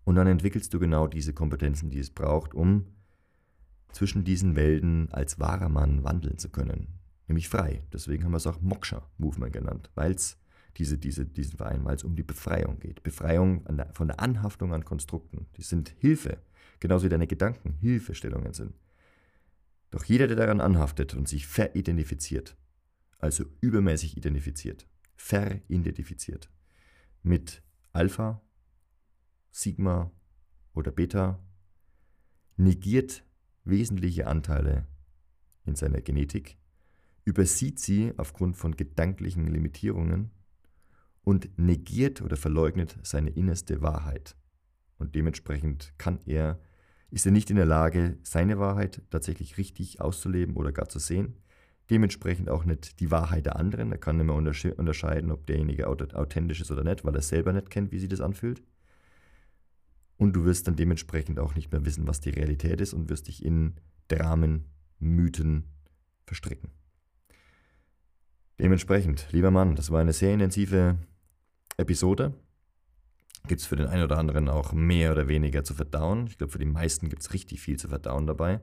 [0.03, 2.85] Und dann entwickelst du genau diese Kompetenzen, die es braucht, um
[3.91, 6.99] zwischen diesen Welten als wahrer Mann wandeln zu können.
[7.27, 7.83] Nämlich frei.
[7.93, 10.37] Deswegen haben wir es auch Moksha-Movement genannt, weil es
[10.77, 13.03] diese, diese, diesen Verein, weil es um die Befreiung geht.
[13.03, 15.47] Befreiung der, von der Anhaftung an Konstrukten.
[15.57, 16.37] Die sind Hilfe,
[16.79, 18.73] genauso wie deine Gedanken Hilfestellungen sind.
[19.91, 22.55] Doch jeder, der daran anhaftet und sich veridentifiziert,
[23.17, 24.87] also übermäßig identifiziert,
[25.19, 26.49] veridentifiziert
[27.21, 27.61] mit
[27.91, 28.41] Alpha,
[29.51, 30.11] Sigma
[30.73, 31.43] oder Beta,
[32.55, 33.25] negiert
[33.65, 34.87] wesentliche Anteile
[35.65, 36.57] in seiner Genetik,
[37.25, 40.31] übersieht sie aufgrund von gedanklichen Limitierungen
[41.23, 44.35] und negiert oder verleugnet seine innerste Wahrheit.
[44.97, 46.61] Und dementsprechend kann er,
[47.11, 51.35] ist er nicht in der Lage, seine Wahrheit tatsächlich richtig auszuleben oder gar zu sehen.
[51.89, 53.91] Dementsprechend auch nicht die Wahrheit der anderen.
[53.91, 54.35] Er kann nicht mehr
[54.77, 58.21] unterscheiden, ob derjenige authentisch ist oder nicht, weil er selber nicht kennt, wie sich das
[58.21, 58.61] anfühlt.
[60.17, 63.27] Und du wirst dann dementsprechend auch nicht mehr wissen, was die Realität ist und wirst
[63.27, 63.75] dich in
[64.09, 64.65] Dramen,
[64.99, 65.63] Mythen
[66.25, 66.71] verstricken.
[68.59, 70.97] Dementsprechend, lieber Mann, das war eine sehr intensive
[71.77, 72.33] Episode.
[73.47, 76.27] Gibt es für den einen oder anderen auch mehr oder weniger zu verdauen.
[76.27, 78.59] Ich glaube, für die meisten gibt es richtig viel zu verdauen dabei.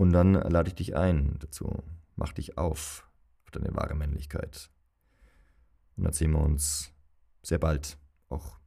[0.00, 1.84] Und dann lade ich dich ein dazu.
[2.16, 3.06] Mach dich auf
[3.44, 4.70] auf deine wahre Männlichkeit.
[5.94, 6.94] Und dann sehen wir uns
[7.42, 7.98] sehr bald
[8.30, 8.58] auch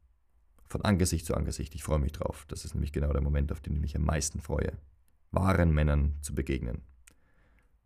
[0.67, 1.73] von Angesicht zu Angesicht.
[1.73, 2.45] Ich freue mich drauf.
[2.49, 4.77] Das ist nämlich genau der Moment, auf den ich mich am meisten freue,
[5.31, 6.83] wahren Männern zu begegnen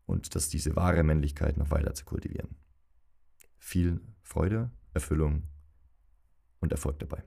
[0.06, 2.58] und dass diese wahre Männlichkeit noch weiter zu kultivieren.
[3.60, 5.44] Viel Freude, Erfüllung
[6.60, 7.24] und Erfolg dabei.